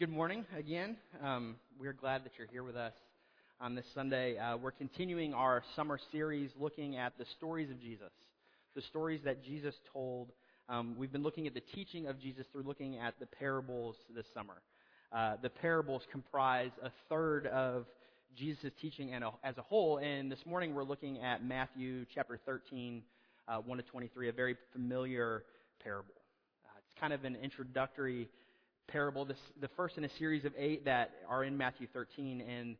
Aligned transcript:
good 0.00 0.08
morning 0.08 0.46
again. 0.56 0.96
Um, 1.22 1.56
we're 1.78 1.92
glad 1.92 2.24
that 2.24 2.32
you're 2.38 2.48
here 2.50 2.62
with 2.62 2.74
us 2.74 2.94
on 3.60 3.74
this 3.74 3.84
Sunday. 3.94 4.38
Uh, 4.38 4.56
we're 4.56 4.70
continuing 4.70 5.34
our 5.34 5.62
summer 5.76 6.00
series 6.10 6.48
looking 6.58 6.96
at 6.96 7.12
the 7.18 7.26
stories 7.36 7.70
of 7.70 7.78
Jesus, 7.78 8.10
the 8.74 8.80
stories 8.80 9.20
that 9.26 9.44
Jesus 9.44 9.74
told. 9.92 10.32
Um, 10.70 10.94
we've 10.96 11.12
been 11.12 11.22
looking 11.22 11.46
at 11.46 11.52
the 11.52 11.60
teaching 11.60 12.06
of 12.06 12.18
Jesus 12.18 12.46
through 12.50 12.62
looking 12.62 12.96
at 12.96 13.12
the 13.20 13.26
parables 13.26 13.94
this 14.16 14.24
summer. 14.32 14.62
Uh, 15.12 15.34
the 15.42 15.50
parables 15.50 16.00
comprise 16.10 16.70
a 16.82 16.90
third 17.10 17.46
of 17.48 17.84
Jesus' 18.34 18.72
teaching 18.80 19.12
as 19.12 19.58
a 19.58 19.62
whole, 19.62 19.98
and 19.98 20.32
this 20.32 20.46
morning 20.46 20.74
we're 20.74 20.82
looking 20.82 21.20
at 21.20 21.44
Matthew 21.44 22.06
chapter 22.14 22.40
13, 22.46 23.02
uh, 23.48 23.58
1 23.58 23.76
to 23.76 23.82
23, 23.82 24.30
a 24.30 24.32
very 24.32 24.56
familiar 24.72 25.42
parable. 25.84 26.14
Uh, 26.64 26.70
it's 26.78 26.98
kind 26.98 27.12
of 27.12 27.24
an 27.26 27.36
introductory 27.36 28.30
parable, 28.90 29.24
this, 29.24 29.38
the 29.60 29.68
first 29.76 29.96
in 29.98 30.04
a 30.04 30.10
series 30.18 30.44
of 30.44 30.52
eight 30.56 30.84
that 30.84 31.12
are 31.28 31.44
in 31.44 31.56
Matthew 31.56 31.86
13. 31.92 32.40
And 32.40 32.76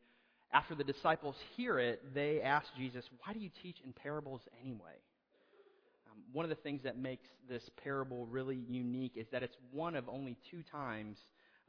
after 0.52 0.74
the 0.74 0.84
disciples 0.84 1.36
hear 1.56 1.78
it, 1.78 2.14
they 2.14 2.40
ask 2.40 2.66
Jesus, 2.76 3.04
Why 3.24 3.32
do 3.32 3.40
you 3.40 3.50
teach 3.62 3.76
in 3.84 3.92
parables 3.92 4.40
anyway? 4.62 4.98
Um, 6.10 6.18
one 6.32 6.44
of 6.44 6.50
the 6.50 6.56
things 6.56 6.82
that 6.84 6.98
makes 6.98 7.28
this 7.48 7.62
parable 7.82 8.26
really 8.26 8.58
unique 8.68 9.12
is 9.16 9.26
that 9.32 9.42
it's 9.42 9.56
one 9.72 9.94
of 9.94 10.08
only 10.08 10.36
two 10.50 10.62
times 10.70 11.18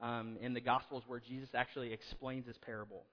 um, 0.02 0.38
in 0.42 0.54
the 0.54 0.62
Gospels 0.62 1.04
where 1.08 1.20
Jesus 1.20 1.50
actually 1.54 1.94
explains 1.94 2.46
this 2.46 2.58
parable. 2.66 3.04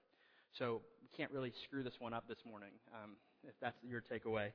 So 0.57 0.81
we 1.01 1.09
can't 1.15 1.31
really 1.31 1.53
screw 1.65 1.83
this 1.83 1.93
one 1.99 2.13
up 2.13 2.27
this 2.27 2.39
morning, 2.49 2.71
um, 2.93 3.11
if 3.47 3.53
that's 3.61 3.77
your 3.87 4.01
takeaway. 4.01 4.47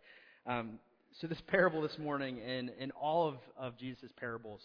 Um, 0.47 0.78
so 1.20 1.28
this 1.28 1.41
parable 1.47 1.80
this 1.80 1.97
morning 1.97 2.41
and, 2.41 2.72
and 2.80 2.91
all 3.00 3.28
of, 3.28 3.36
of 3.56 3.78
Jesus' 3.78 4.11
parables 4.19 4.61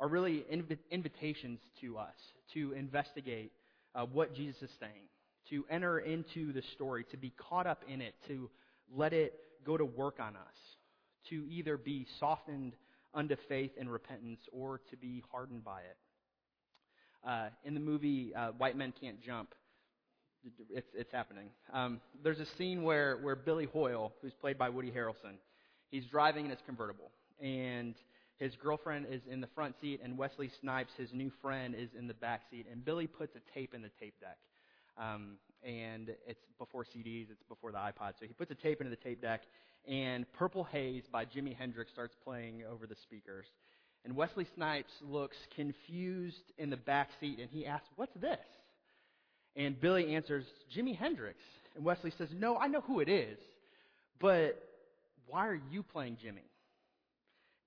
are 0.00 0.08
really 0.08 0.44
inv- 0.52 0.78
invitations 0.90 1.60
to 1.80 1.98
us 1.98 2.14
to 2.54 2.72
investigate 2.72 3.52
uh, 3.94 4.06
what 4.06 4.34
Jesus 4.34 4.62
is 4.62 4.70
saying, 4.80 5.08
to 5.50 5.64
enter 5.70 5.98
into 5.98 6.52
the 6.52 6.62
story, 6.74 7.04
to 7.10 7.16
be 7.16 7.32
caught 7.36 7.66
up 7.66 7.82
in 7.88 8.00
it, 8.00 8.14
to 8.26 8.50
let 8.94 9.12
it 9.12 9.34
go 9.64 9.76
to 9.76 9.84
work 9.84 10.18
on 10.18 10.34
us, 10.36 10.56
to 11.28 11.46
either 11.50 11.76
be 11.76 12.06
softened 12.18 12.72
unto 13.12 13.36
faith 13.48 13.72
and 13.78 13.92
repentance 13.92 14.40
or 14.52 14.80
to 14.90 14.96
be 14.96 15.22
hardened 15.30 15.64
by 15.64 15.80
it. 15.80 15.96
Uh, 17.26 17.48
in 17.64 17.74
the 17.74 17.80
movie 17.80 18.34
uh, 18.34 18.48
White 18.56 18.76
Men 18.76 18.94
Can't 18.98 19.20
Jump, 19.22 19.54
it's, 20.70 20.88
it's 20.94 21.12
happening. 21.12 21.48
Um, 21.72 22.00
there's 22.24 22.40
a 22.40 22.46
scene 22.56 22.82
where, 22.82 23.18
where 23.18 23.36
Billy 23.36 23.66
Hoyle, 23.66 24.12
who's 24.22 24.32
played 24.40 24.56
by 24.56 24.70
Woody 24.70 24.90
Harrelson, 24.90 25.34
he's 25.90 26.06
driving 26.06 26.46
in 26.46 26.50
his 26.50 26.60
convertible. 26.64 27.10
And 27.42 27.94
his 28.40 28.56
girlfriend 28.56 29.06
is 29.10 29.20
in 29.30 29.42
the 29.42 29.46
front 29.54 29.74
seat, 29.82 30.00
and 30.02 30.16
Wesley 30.16 30.50
Snipes, 30.62 30.92
his 30.96 31.12
new 31.12 31.30
friend, 31.42 31.74
is 31.74 31.90
in 31.96 32.08
the 32.08 32.14
back 32.14 32.40
seat. 32.50 32.66
And 32.72 32.82
Billy 32.82 33.06
puts 33.06 33.36
a 33.36 33.54
tape 33.54 33.74
in 33.74 33.82
the 33.82 33.90
tape 34.00 34.18
deck. 34.18 34.38
Um, 34.96 35.36
and 35.62 36.08
it's 36.26 36.40
before 36.58 36.84
CDs, 36.84 37.30
it's 37.30 37.42
before 37.50 37.70
the 37.70 37.76
iPod. 37.76 38.14
So 38.18 38.26
he 38.26 38.32
puts 38.32 38.50
a 38.50 38.54
tape 38.54 38.80
into 38.80 38.88
the 38.88 38.96
tape 38.96 39.20
deck, 39.20 39.42
and 39.86 40.24
Purple 40.32 40.64
Haze 40.64 41.04
by 41.12 41.26
Jimi 41.26 41.54
Hendrix 41.54 41.92
starts 41.92 42.16
playing 42.24 42.62
over 42.70 42.86
the 42.86 42.96
speakers. 43.02 43.44
And 44.06 44.16
Wesley 44.16 44.46
Snipes 44.54 44.92
looks 45.02 45.36
confused 45.54 46.52
in 46.56 46.70
the 46.70 46.78
back 46.78 47.10
seat, 47.20 47.40
and 47.40 47.50
he 47.50 47.66
asks, 47.66 47.88
What's 47.96 48.14
this? 48.14 48.38
And 49.54 49.78
Billy 49.78 50.14
answers, 50.14 50.46
Jimi 50.74 50.96
Hendrix. 50.96 51.38
And 51.76 51.84
Wesley 51.84 52.12
says, 52.16 52.30
No, 52.34 52.56
I 52.56 52.68
know 52.68 52.80
who 52.80 53.00
it 53.00 53.10
is, 53.10 53.38
but 54.18 54.62
why 55.26 55.46
are 55.46 55.60
you 55.70 55.82
playing 55.82 56.16
Jimi? 56.24 56.49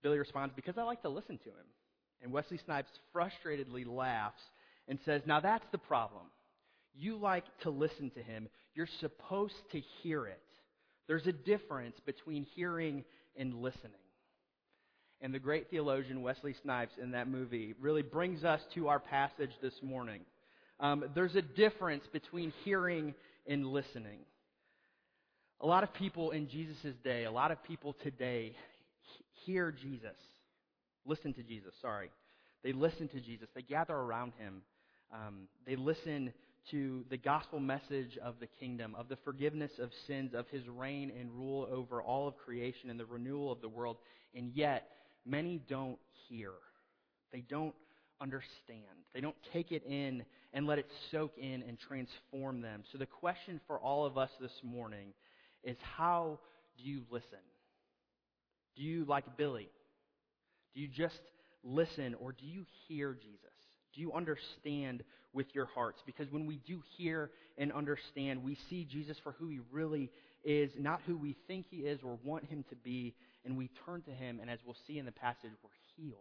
Billy 0.03 0.19
responds, 0.19 0.53
Because 0.55 0.77
I 0.77 0.83
like 0.83 1.01
to 1.01 1.09
listen 1.09 1.39
to 1.39 1.49
him. 1.49 1.65
And 2.21 2.31
Wesley 2.31 2.59
Snipes 2.63 2.89
frustratedly 3.15 3.87
laughs 3.87 4.41
and 4.87 4.99
says, 5.05 5.21
Now 5.25 5.39
that's 5.39 5.65
the 5.71 5.77
problem. 5.77 6.25
You 6.95 7.17
like 7.17 7.45
to 7.63 7.71
listen 7.71 8.11
to 8.11 8.21
him. 8.21 8.47
You're 8.75 8.87
supposed 8.99 9.55
to 9.71 9.81
hear 10.01 10.27
it. 10.27 10.39
There's 11.07 11.25
a 11.25 11.33
difference 11.33 11.95
between 12.05 12.45
hearing 12.55 13.03
and 13.35 13.55
listening. 13.55 13.91
And 15.21 15.33
the 15.33 15.39
great 15.39 15.69
theologian 15.69 16.21
Wesley 16.21 16.53
Snipes 16.61 16.93
in 17.01 17.11
that 17.11 17.27
movie 17.27 17.73
really 17.79 18.01
brings 18.01 18.43
us 18.43 18.61
to 18.75 18.89
our 18.89 18.99
passage 18.99 19.51
this 19.61 19.73
morning. 19.81 20.21
Um, 20.79 21.05
there's 21.15 21.35
a 21.35 21.41
difference 21.41 22.03
between 22.11 22.51
hearing 22.63 23.13
and 23.47 23.65
listening. 23.65 24.19
A 25.61 25.65
lot 25.65 25.83
of 25.83 25.93
people 25.93 26.31
in 26.31 26.49
Jesus' 26.49 26.95
day, 27.05 27.23
a 27.23 27.31
lot 27.31 27.51
of 27.51 27.63
people 27.63 27.95
today 28.03 28.53
hear 29.45 29.71
Jesus, 29.71 30.17
listen 31.05 31.33
to 31.33 31.43
Jesus, 31.43 31.73
sorry. 31.81 32.09
They 32.63 32.71
listen 32.71 33.07
to 33.09 33.19
Jesus, 33.19 33.49
they 33.53 33.61
gather 33.61 33.95
around 33.95 34.33
him, 34.37 34.61
um, 35.13 35.47
they 35.65 35.75
listen 35.75 36.33
to 36.71 37.03
the 37.09 37.17
gospel 37.17 37.59
message 37.59 38.17
of 38.23 38.35
the 38.39 38.47
kingdom, 38.47 38.95
of 38.95 39.09
the 39.09 39.17
forgiveness 39.17 39.71
of 39.79 39.91
sins, 40.07 40.33
of 40.33 40.47
his 40.47 40.67
reign 40.67 41.11
and 41.19 41.29
rule 41.31 41.67
over 41.71 42.01
all 42.01 42.27
of 42.27 42.37
creation 42.37 42.89
and 42.89 42.99
the 42.99 43.05
renewal 43.05 43.51
of 43.51 43.61
the 43.61 43.67
world. 43.67 43.97
And 44.33 44.51
yet, 44.53 44.89
many 45.25 45.61
don't 45.67 45.99
hear. 46.29 46.51
They 47.31 47.41
don't 47.41 47.75
understand. 48.21 48.85
They 49.13 49.21
don't 49.21 49.35
take 49.51 49.71
it 49.71 49.83
in 49.85 50.23
and 50.53 50.65
let 50.65 50.79
it 50.79 50.89
soak 51.11 51.37
in 51.37 51.63
and 51.63 51.77
transform 51.77 52.61
them. 52.61 52.83
So, 52.91 52.97
the 52.97 53.05
question 53.05 53.59
for 53.67 53.79
all 53.79 54.05
of 54.05 54.17
us 54.17 54.29
this 54.39 54.61
morning 54.63 55.13
is 55.63 55.75
how 55.97 56.39
do 56.77 56.83
you 56.83 57.01
listen? 57.11 57.39
Do 58.75 58.83
you, 58.83 59.05
like 59.05 59.37
Billy, 59.37 59.69
do 60.73 60.81
you 60.81 60.87
just 60.87 61.19
listen 61.63 62.15
or 62.19 62.31
do 62.31 62.45
you 62.45 62.65
hear 62.87 63.13
Jesus? 63.13 63.39
Do 63.93 64.01
you 64.01 64.13
understand 64.13 65.03
with 65.33 65.47
your 65.53 65.65
hearts? 65.65 66.01
Because 66.05 66.31
when 66.31 66.45
we 66.45 66.59
do 66.65 66.81
hear 66.97 67.29
and 67.57 67.71
understand, 67.71 68.43
we 68.43 68.57
see 68.69 68.85
Jesus 68.85 69.17
for 69.23 69.33
who 69.33 69.47
he 69.47 69.59
really 69.71 70.09
is, 70.43 70.71
not 70.77 71.01
who 71.05 71.17
we 71.17 71.35
think 71.47 71.65
he 71.69 71.77
is 71.77 71.99
or 72.03 72.17
want 72.23 72.45
him 72.45 72.65
to 72.69 72.75
be, 72.75 73.13
and 73.45 73.57
we 73.57 73.69
turn 73.85 74.01
to 74.03 74.11
him, 74.11 74.39
and 74.41 74.49
as 74.49 74.59
we'll 74.65 74.75
see 74.87 74.97
in 74.97 75.05
the 75.05 75.11
passage, 75.11 75.51
we're 75.63 75.69
healed. 75.95 76.19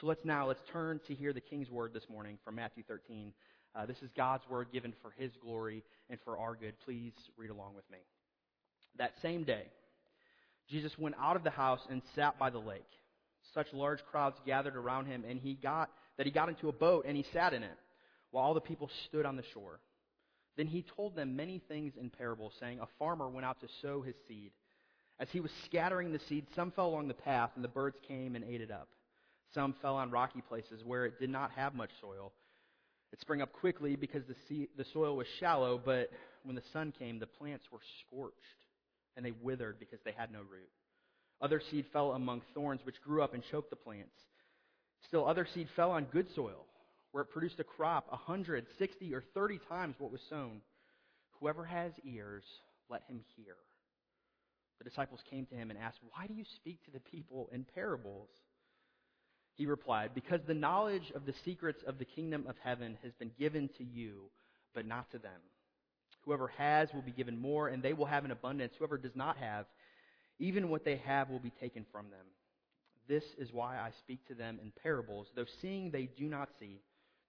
So 0.00 0.06
let's 0.06 0.24
now, 0.24 0.48
let's 0.48 0.60
turn 0.72 1.00
to 1.06 1.14
hear 1.14 1.32
the 1.32 1.40
King's 1.40 1.70
word 1.70 1.92
this 1.94 2.08
morning 2.10 2.38
from 2.44 2.56
Matthew 2.56 2.82
13. 2.88 3.32
Uh, 3.76 3.86
this 3.86 3.98
is 4.02 4.10
God's 4.16 4.42
word 4.48 4.68
given 4.72 4.92
for 5.02 5.12
his 5.16 5.30
glory 5.42 5.84
and 6.10 6.18
for 6.24 6.38
our 6.38 6.54
good. 6.54 6.74
Please 6.84 7.12
read 7.36 7.50
along 7.50 7.74
with 7.74 7.88
me. 7.90 7.98
That 8.98 9.12
same 9.22 9.44
day, 9.44 9.64
Jesus 10.68 10.96
went 10.98 11.14
out 11.20 11.36
of 11.36 11.44
the 11.44 11.50
house 11.50 11.80
and 11.90 12.02
sat 12.14 12.38
by 12.38 12.50
the 12.50 12.58
lake. 12.58 12.82
Such 13.52 13.72
large 13.72 14.04
crowds 14.10 14.36
gathered 14.46 14.76
around 14.76 15.06
him, 15.06 15.24
and 15.28 15.38
he 15.38 15.54
got 15.54 15.90
that 16.16 16.26
he 16.26 16.32
got 16.32 16.48
into 16.48 16.68
a 16.68 16.72
boat 16.72 17.04
and 17.06 17.16
he 17.16 17.24
sat 17.32 17.52
in 17.52 17.62
it, 17.62 17.76
while 18.30 18.44
all 18.44 18.54
the 18.54 18.60
people 18.60 18.88
stood 19.06 19.26
on 19.26 19.36
the 19.36 19.42
shore. 19.52 19.80
Then 20.56 20.66
he 20.66 20.84
told 20.96 21.16
them 21.16 21.36
many 21.36 21.60
things 21.68 21.94
in 22.00 22.10
parables, 22.10 22.52
saying, 22.60 22.78
A 22.80 22.86
farmer 22.98 23.28
went 23.28 23.44
out 23.44 23.60
to 23.60 23.68
sow 23.82 24.02
his 24.02 24.14
seed. 24.28 24.52
As 25.18 25.28
he 25.30 25.40
was 25.40 25.50
scattering 25.64 26.12
the 26.12 26.20
seed, 26.28 26.46
some 26.54 26.70
fell 26.70 26.88
along 26.88 27.08
the 27.08 27.14
path, 27.14 27.50
and 27.56 27.64
the 27.64 27.68
birds 27.68 27.96
came 28.06 28.36
and 28.36 28.44
ate 28.44 28.60
it 28.60 28.70
up. 28.70 28.88
Some 29.52 29.74
fell 29.82 29.96
on 29.96 30.10
rocky 30.10 30.40
places 30.40 30.82
where 30.84 31.06
it 31.06 31.18
did 31.18 31.30
not 31.30 31.52
have 31.52 31.74
much 31.74 31.90
soil. 32.00 32.32
It 33.12 33.20
sprang 33.20 33.42
up 33.42 33.52
quickly 33.52 33.94
because 33.94 34.22
the, 34.26 34.34
sea, 34.48 34.68
the 34.76 34.84
soil 34.92 35.16
was 35.16 35.26
shallow, 35.38 35.80
but 35.84 36.10
when 36.44 36.56
the 36.56 36.62
sun 36.72 36.92
came, 36.96 37.18
the 37.18 37.26
plants 37.26 37.64
were 37.70 37.80
scorched 38.06 38.63
and 39.16 39.24
they 39.24 39.32
withered 39.42 39.78
because 39.78 40.00
they 40.04 40.12
had 40.12 40.32
no 40.32 40.40
root. 40.40 40.68
Other 41.40 41.60
seed 41.70 41.86
fell 41.92 42.12
among 42.12 42.42
thorns, 42.54 42.80
which 42.84 43.02
grew 43.02 43.22
up 43.22 43.34
and 43.34 43.42
choked 43.50 43.70
the 43.70 43.76
plants. 43.76 44.14
Still, 45.06 45.26
other 45.26 45.46
seed 45.52 45.68
fell 45.76 45.90
on 45.90 46.04
good 46.04 46.26
soil, 46.34 46.64
where 47.12 47.22
it 47.22 47.30
produced 47.30 47.60
a 47.60 47.64
crop 47.64 48.06
a 48.10 48.16
hundred, 48.16 48.66
sixty, 48.78 49.14
or 49.14 49.22
thirty 49.34 49.58
times 49.68 49.96
what 49.98 50.12
was 50.12 50.20
sown. 50.28 50.60
Whoever 51.40 51.64
has 51.64 51.92
ears, 52.04 52.44
let 52.88 53.02
him 53.08 53.20
hear. 53.36 53.56
The 54.78 54.88
disciples 54.88 55.20
came 55.30 55.46
to 55.46 55.54
him 55.54 55.70
and 55.70 55.78
asked, 55.78 55.98
Why 56.14 56.26
do 56.26 56.34
you 56.34 56.44
speak 56.56 56.84
to 56.84 56.90
the 56.90 57.00
people 57.00 57.48
in 57.52 57.64
parables? 57.74 58.28
He 59.56 59.66
replied, 59.66 60.10
Because 60.14 60.40
the 60.46 60.54
knowledge 60.54 61.12
of 61.14 61.26
the 61.26 61.34
secrets 61.44 61.82
of 61.86 61.98
the 61.98 62.04
kingdom 62.04 62.44
of 62.48 62.56
heaven 62.62 62.98
has 63.02 63.12
been 63.18 63.30
given 63.38 63.68
to 63.78 63.84
you, 63.84 64.30
but 64.74 64.86
not 64.86 65.10
to 65.12 65.18
them. 65.18 65.40
Whoever 66.24 66.48
has 66.56 66.88
will 66.92 67.02
be 67.02 67.10
given 67.10 67.38
more, 67.38 67.68
and 67.68 67.82
they 67.82 67.92
will 67.92 68.06
have 68.06 68.24
an 68.24 68.30
abundance. 68.30 68.74
Whoever 68.78 68.98
does 68.98 69.14
not 69.14 69.36
have, 69.36 69.66
even 70.38 70.68
what 70.68 70.84
they 70.84 70.96
have 71.04 71.30
will 71.30 71.38
be 71.38 71.52
taken 71.60 71.84
from 71.92 72.06
them. 72.10 72.26
This 73.06 73.24
is 73.38 73.52
why 73.52 73.76
I 73.76 73.90
speak 73.98 74.26
to 74.28 74.34
them 74.34 74.58
in 74.62 74.72
parables. 74.82 75.26
Though 75.36 75.44
seeing 75.60 75.90
they 75.90 76.08
do 76.16 76.24
not 76.24 76.48
see, 76.58 76.80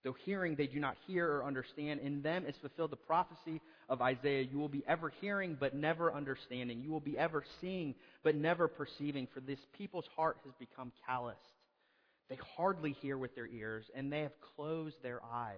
though 0.04 0.16
hearing 0.24 0.56
they 0.56 0.68
do 0.68 0.80
not 0.80 0.96
hear 1.06 1.30
or 1.30 1.44
understand, 1.44 2.00
in 2.00 2.22
them 2.22 2.46
is 2.48 2.56
fulfilled 2.62 2.92
the 2.92 2.96
prophecy 2.96 3.60
of 3.90 4.02
Isaiah. 4.02 4.48
You 4.50 4.58
will 4.58 4.70
be 4.70 4.84
ever 4.88 5.12
hearing, 5.20 5.58
but 5.60 5.76
never 5.76 6.14
understanding. 6.14 6.82
You 6.82 6.92
will 6.92 7.02
be 7.02 7.18
ever 7.18 7.44
seeing, 7.60 7.96
but 8.24 8.36
never 8.36 8.68
perceiving, 8.68 9.28
for 9.34 9.42
this 9.42 9.60
people's 9.78 10.08
heart 10.16 10.38
has 10.46 10.54
become 10.58 10.92
calloused. 11.06 11.40
They 12.30 12.40
hardly 12.56 12.94
hear 12.94 13.18
with 13.18 13.36
their 13.36 13.48
ears, 13.48 13.86
and 13.94 14.12
they 14.12 14.22
have 14.22 14.40
closed 14.56 14.96
their 15.04 15.22
eyes. 15.24 15.58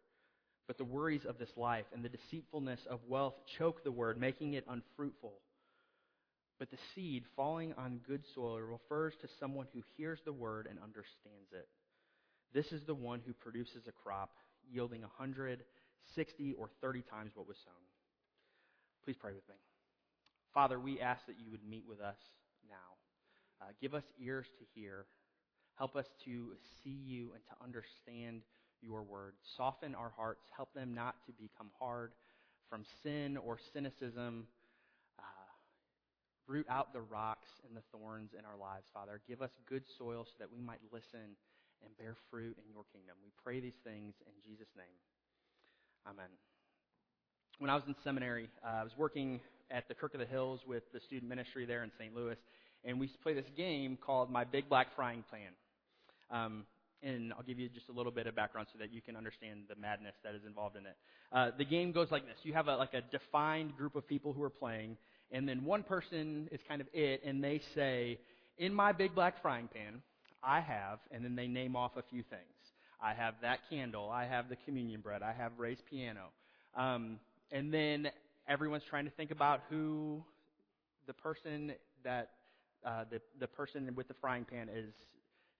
but 0.71 0.77
the 0.77 0.85
worries 0.85 1.25
of 1.27 1.37
this 1.37 1.49
life 1.57 1.83
and 1.93 2.01
the 2.01 2.07
deceitfulness 2.07 2.79
of 2.89 3.01
wealth 3.05 3.33
choke 3.57 3.83
the 3.83 3.91
word, 3.91 4.17
making 4.17 4.53
it 4.53 4.63
unfruitful. 4.69 5.33
But 6.59 6.71
the 6.71 6.77
seed 6.95 7.25
falling 7.35 7.73
on 7.77 7.99
good 8.07 8.23
soil 8.33 8.61
refers 8.61 9.13
to 9.19 9.27
someone 9.37 9.67
who 9.73 9.81
hears 9.97 10.19
the 10.23 10.31
word 10.31 10.67
and 10.69 10.79
understands 10.79 11.51
it. 11.51 11.67
This 12.53 12.71
is 12.71 12.85
the 12.85 12.95
one 12.95 13.19
who 13.25 13.33
produces 13.33 13.85
a 13.89 13.91
crop 13.91 14.29
yielding 14.71 15.01
160 15.01 16.53
or 16.53 16.69
30 16.79 17.01
times 17.01 17.31
what 17.35 17.49
was 17.49 17.57
sown. 17.65 17.73
Please 19.03 19.17
pray 19.19 19.33
with 19.33 19.49
me. 19.49 19.55
Father, 20.53 20.79
we 20.79 21.01
ask 21.01 21.25
that 21.25 21.37
you 21.37 21.51
would 21.51 21.67
meet 21.69 21.83
with 21.85 21.99
us 21.99 22.15
now. 22.69 22.95
Uh, 23.61 23.71
give 23.81 23.93
us 23.93 24.05
ears 24.23 24.47
to 24.57 24.79
hear. 24.79 25.05
Help 25.75 25.97
us 25.97 26.07
to 26.23 26.51
see 26.81 26.97
you 27.05 27.31
and 27.33 27.43
to 27.43 27.61
understand 27.61 28.43
your 28.81 29.03
word. 29.03 29.33
Soften 29.57 29.95
our 29.95 30.11
hearts. 30.15 30.41
Help 30.55 30.73
them 30.73 30.93
not 30.93 31.15
to 31.25 31.31
become 31.33 31.69
hard 31.79 32.11
from 32.69 32.83
sin 33.03 33.37
or 33.37 33.57
cynicism. 33.73 34.47
Uh, 35.19 35.49
root 36.47 36.65
out 36.69 36.93
the 36.93 37.01
rocks 37.01 37.49
and 37.67 37.75
the 37.75 37.83
thorns 37.91 38.31
in 38.37 38.45
our 38.45 38.57
lives, 38.57 38.85
Father. 38.93 39.21
Give 39.27 39.41
us 39.41 39.51
good 39.69 39.83
soil 39.97 40.25
so 40.25 40.35
that 40.39 40.51
we 40.51 40.61
might 40.61 40.81
listen 40.91 41.35
and 41.83 41.97
bear 41.97 42.15
fruit 42.29 42.57
in 42.57 42.71
your 42.71 42.83
kingdom. 42.93 43.15
We 43.23 43.31
pray 43.43 43.59
these 43.59 43.77
things 43.83 44.13
in 44.25 44.33
Jesus' 44.45 44.69
name. 44.77 44.97
Amen. 46.07 46.29
When 47.59 47.69
I 47.69 47.75
was 47.75 47.83
in 47.87 47.95
seminary, 48.03 48.49
uh, 48.65 48.81
I 48.81 48.83
was 48.83 48.93
working 48.97 49.39
at 49.69 49.87
the 49.87 49.93
Kirk 49.93 50.13
of 50.13 50.19
the 50.19 50.25
Hills 50.25 50.61
with 50.65 50.83
the 50.93 50.99
student 50.99 51.29
ministry 51.29 51.65
there 51.65 51.83
in 51.83 51.91
St. 51.97 52.15
Louis, 52.15 52.37
and 52.83 52.99
we 52.99 53.05
used 53.05 53.17
to 53.17 53.21
play 53.21 53.33
this 53.33 53.49
game 53.55 53.97
called 54.03 54.31
My 54.31 54.43
Big 54.43 54.67
Black 54.67 54.87
Frying 54.95 55.23
Pan. 55.31 55.51
Um, 56.31 56.65
and 57.03 57.33
I'll 57.33 57.43
give 57.43 57.59
you 57.59 57.69
just 57.69 57.89
a 57.89 57.91
little 57.91 58.11
bit 58.11 58.27
of 58.27 58.35
background 58.35 58.67
so 58.71 58.79
that 58.79 58.93
you 58.93 59.01
can 59.01 59.15
understand 59.15 59.61
the 59.69 59.75
madness 59.75 60.15
that 60.23 60.35
is 60.35 60.41
involved 60.45 60.75
in 60.75 60.85
it. 60.85 60.95
Uh, 61.31 61.51
the 61.57 61.65
game 61.65 61.91
goes 61.91 62.11
like 62.11 62.25
this: 62.25 62.37
you 62.43 62.53
have 62.53 62.67
a, 62.67 62.75
like 62.75 62.93
a 62.93 63.01
defined 63.01 63.75
group 63.75 63.95
of 63.95 64.07
people 64.07 64.33
who 64.33 64.43
are 64.43 64.49
playing, 64.49 64.97
and 65.31 65.47
then 65.47 65.63
one 65.63 65.83
person 65.83 66.47
is 66.51 66.59
kind 66.67 66.81
of 66.81 66.87
it, 66.93 67.21
and 67.25 67.43
they 67.43 67.61
say, 67.75 68.19
"In 68.57 68.73
my 68.73 68.91
big 68.91 69.15
black 69.15 69.41
frying 69.41 69.69
pan, 69.73 70.01
I 70.43 70.59
have," 70.61 70.99
and 71.11 71.23
then 71.23 71.35
they 71.35 71.47
name 71.47 71.75
off 71.75 71.97
a 71.97 72.03
few 72.03 72.23
things. 72.23 72.41
I 73.01 73.13
have 73.13 73.35
that 73.41 73.59
candle. 73.69 74.09
I 74.09 74.25
have 74.25 74.49
the 74.49 74.57
communion 74.57 75.01
bread. 75.01 75.23
I 75.23 75.33
have 75.33 75.53
Ray's 75.57 75.79
piano. 75.89 76.27
Um, 76.75 77.19
and 77.51 77.73
then 77.73 78.09
everyone's 78.47 78.83
trying 78.89 79.05
to 79.05 79.11
think 79.11 79.31
about 79.31 79.61
who 79.69 80.23
the 81.07 81.13
person 81.13 81.73
that 82.03 82.29
uh, 82.85 83.05
the 83.09 83.21
the 83.39 83.47
person 83.47 83.91
with 83.95 84.07
the 84.07 84.13
frying 84.21 84.45
pan 84.45 84.69
is 84.69 84.93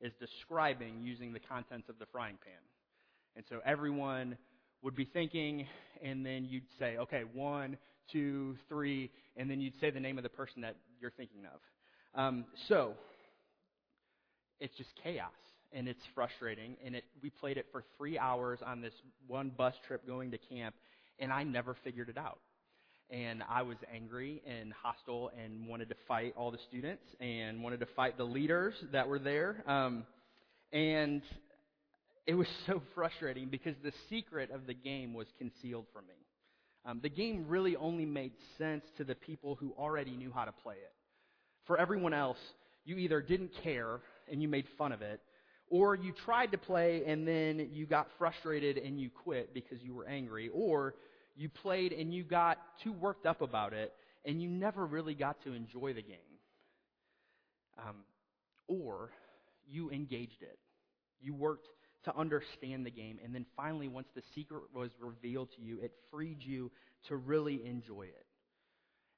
is 0.02 0.14
describing 0.20 1.02
using 1.02 1.34
the 1.34 1.40
contents 1.40 1.90
of 1.90 2.00
the 2.00 2.06
frying 2.12 2.38
pan. 2.44 2.54
And 3.36 3.46
so 3.50 3.60
everyone 3.66 4.38
would 4.82 4.96
be 4.96 5.06
thinking, 5.06 5.68
and 6.04 6.26
then 6.26 6.46
you'd 6.46 6.64
say, 6.80 6.98
okay, 6.98 7.24
one, 7.34 7.78
two, 8.12 8.58
three, 8.68 9.12
and 9.38 9.50
then 9.50 9.62
you'd 9.62 9.80
say 9.80 9.92
the 9.92 10.00
name 10.00 10.18
of 10.18 10.24
the 10.24 10.30
person 10.30 10.62
that 10.62 10.76
you're 11.00 11.12
thinking 11.12 11.42
of. 11.46 12.20
Um, 12.20 12.46
so 12.68 12.94
it's 14.60 14.76
just 14.78 14.90
chaos, 15.04 15.32
and 15.72 15.88
it's 15.88 16.02
frustrating. 16.14 16.76
And 16.84 16.96
it, 16.96 17.04
we 17.22 17.30
played 17.30 17.58
it 17.58 17.68
for 17.72 17.84
three 17.98 18.18
hours 18.18 18.60
on 18.66 18.82
this 18.82 18.94
one 19.28 19.52
bus 19.56 19.76
trip 19.88 20.06
going 20.06 20.32
to 20.32 20.38
camp, 20.38 20.76
and 21.20 21.32
I 21.32 21.44
never 21.44 21.76
figured 21.84 22.10
it 22.10 22.18
out 22.18 22.40
and 23.12 23.44
I 23.50 23.62
was 23.64 23.78
angry 23.94 24.42
and 24.48 24.72
hostile 24.82 25.32
and 25.44 25.68
wanted 25.68 25.90
to 25.90 25.96
fight 26.08 26.34
all 26.38 26.50
the 26.50 26.60
students 26.70 27.04
and 27.20 27.62
wanted 27.62 27.82
to 27.82 27.86
fight 27.88 28.18
the 28.18 28.24
leaders 28.24 28.74
that 28.94 29.08
were 29.08 29.20
there. 29.20 29.64
Um, 29.68 30.06
and 30.72 31.22
it 32.26 32.36
was 32.36 32.48
so 32.66 32.82
frustrating 32.96 33.50
because 33.50 33.76
the 33.84 33.92
secret 34.10 34.50
of 34.52 34.66
the 34.66 34.74
game 34.74 35.14
was 35.14 35.28
concealed 35.38 35.86
from 35.94 36.08
me. 36.08 36.14
Um, 36.86 37.00
the 37.04 37.10
game 37.10 37.46
really 37.48 37.76
only 37.76 38.06
made 38.06 38.32
sense 38.58 38.84
to 38.98 39.04
the 39.04 39.14
people 39.14 39.56
who 39.56 39.74
already 39.78 40.12
knew 40.12 40.32
how 40.34 40.46
to 40.46 40.52
play 40.52 40.76
it. 40.76 40.94
For 41.68 41.78
everyone 41.78 42.14
else, 42.14 42.40
you 42.86 42.98
either 42.98 43.22
didn't 43.22 43.52
care 43.62 44.00
and 44.32 44.42
you 44.42 44.48
made 44.48 44.66
fun 44.78 44.92
of 44.92 45.02
it, 45.02 45.20
or 45.70 45.96
you 45.96 46.14
tried 46.26 46.52
to 46.54 46.58
play 46.58 47.04
and 47.06 47.28
then 47.28 47.70
you 47.72 47.86
got 47.86 48.08
frustrated 48.18 48.78
and 48.78 49.00
you 49.00 49.10
quit 49.10 49.54
because 49.54 49.78
you 49.82 49.94
were 49.94 50.08
angry, 50.08 50.50
or 50.54 50.96
you 51.36 51.50
played 51.50 51.94
and 51.94 52.14
you 52.14 52.24
got 52.24 52.58
too 52.84 52.92
worked 52.92 53.26
up 53.26 53.42
about 53.42 53.74
it 53.74 53.94
and 54.26 54.42
you 54.42 54.50
never 54.50 54.86
really 54.86 55.16
got 55.16 55.42
to 55.44 55.54
enjoy 55.54 55.94
the 55.94 56.02
game. 56.02 56.18
Um, 57.78 57.96
or 58.68 59.12
you 59.68 59.90
engaged 59.90 60.42
it. 60.42 60.60
You 61.20 61.34
worked 61.34 61.68
to 62.06 62.18
understand 62.18 62.86
the 62.86 62.92
game, 62.92 63.20
and 63.24 63.34
then 63.34 63.46
finally, 63.56 63.88
once 63.88 64.08
the 64.16 64.24
secret 64.34 64.64
was 64.74 64.90
revealed 65.00 65.50
to 65.56 65.62
you, 65.62 65.80
it 65.82 65.92
freed 66.10 66.42
you 66.42 66.72
to 67.08 67.16
really 67.16 67.66
enjoy 67.66 68.04
it. 68.04 68.26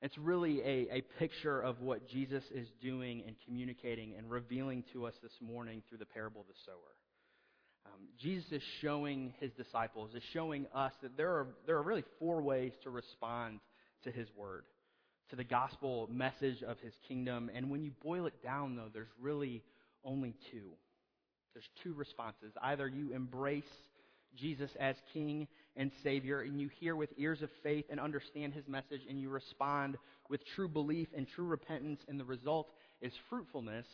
It's 0.01 0.17
really 0.17 0.59
a, 0.61 0.97
a 0.97 1.01
picture 1.17 1.61
of 1.61 1.79
what 1.79 2.09
Jesus 2.09 2.43
is 2.53 2.67
doing 2.81 3.23
and 3.25 3.37
communicating 3.45 4.15
and 4.17 4.29
revealing 4.29 4.83
to 4.91 5.05
us 5.05 5.13
this 5.23 5.31
morning 5.41 5.81
through 5.87 5.99
the 5.99 6.05
parable 6.05 6.41
of 6.41 6.47
the 6.47 6.53
sower. 6.65 6.75
Um, 7.85 8.07
Jesus 8.19 8.51
is 8.51 8.61
showing 8.81 9.33
his 9.39 9.51
disciples, 9.53 10.11
is 10.15 10.23
showing 10.31 10.67
us 10.73 10.93
that 11.01 11.17
there 11.17 11.31
are, 11.31 11.47
there 11.65 11.77
are 11.77 11.83
really 11.83 12.03
four 12.19 12.41
ways 12.41 12.71
to 12.83 12.89
respond 12.89 13.59
to 14.03 14.11
his 14.11 14.27
word, 14.35 14.63
to 15.29 15.35
the 15.35 15.43
gospel 15.43 16.09
message 16.11 16.63
of 16.63 16.79
his 16.79 16.93
kingdom. 17.07 17.49
And 17.53 17.69
when 17.69 17.83
you 17.83 17.91
boil 18.03 18.25
it 18.25 18.41
down, 18.43 18.75
though, 18.75 18.89
there's 18.93 19.07
really 19.19 19.63
only 20.03 20.35
two. 20.51 20.71
There's 21.53 21.69
two 21.83 21.93
responses. 21.93 22.53
Either 22.61 22.87
you 22.87 23.13
embrace 23.13 23.63
Jesus 24.35 24.71
as 24.79 24.95
King 25.13 25.47
and 25.75 25.91
Savior, 26.03 26.41
and 26.41 26.59
you 26.59 26.69
hear 26.79 26.95
with 26.95 27.09
ears 27.17 27.41
of 27.41 27.49
faith 27.61 27.85
and 27.89 27.99
understand 27.99 28.53
his 28.53 28.67
message, 28.67 29.01
and 29.09 29.19
you 29.19 29.29
respond 29.29 29.97
with 30.29 30.41
true 30.55 30.67
belief 30.67 31.07
and 31.15 31.27
true 31.27 31.45
repentance, 31.45 32.01
and 32.07 32.19
the 32.19 32.25
result 32.25 32.71
is 33.01 33.13
fruitfulness, 33.29 33.85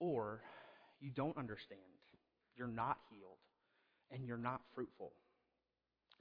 or 0.00 0.40
you 1.00 1.10
don't 1.10 1.36
understand 1.36 1.80
you're 2.56 2.66
not 2.66 2.98
healed, 3.10 3.38
and 4.10 4.26
you're 4.26 4.36
not 4.36 4.60
fruitful. 4.74 5.12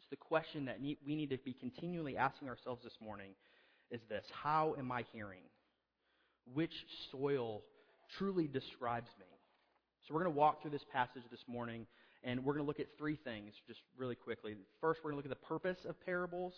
So 0.02 0.08
the 0.10 0.16
question 0.16 0.66
that 0.66 0.80
we 0.82 1.16
need 1.16 1.30
to 1.30 1.38
be 1.38 1.54
continually 1.54 2.18
asking 2.18 2.50
ourselves 2.50 2.84
this 2.84 2.98
morning 3.02 3.32
is 3.92 4.02
this 4.10 4.26
How 4.32 4.76
am 4.78 4.92
I 4.92 5.06
hearing? 5.14 5.44
Which 6.54 6.74
soil 7.12 7.62
truly 8.18 8.48
describes 8.48 9.10
me? 9.20 9.26
So 10.08 10.14
we're 10.14 10.24
going 10.24 10.34
to 10.34 10.38
walk 10.38 10.62
through 10.62 10.72
this 10.72 10.86
passage 10.92 11.24
this 11.32 11.44
morning, 11.48 11.86
and 12.24 12.44
we're 12.44 12.54
going 12.54 12.66
to 12.66 12.68
look 12.68 12.82
at 12.82 12.88
three 12.98 13.16
things 13.16 13.54
just 13.68 13.80
really 13.98 14.16
quickly. 14.16 14.56
First, 14.82 15.00
we're 15.04 15.12
going 15.12 15.24
to 15.24 15.30
look 15.30 15.38
at 15.38 15.42
the 15.42 15.48
purpose 15.48 15.78
of 15.88 15.96
parables. 16.06 16.54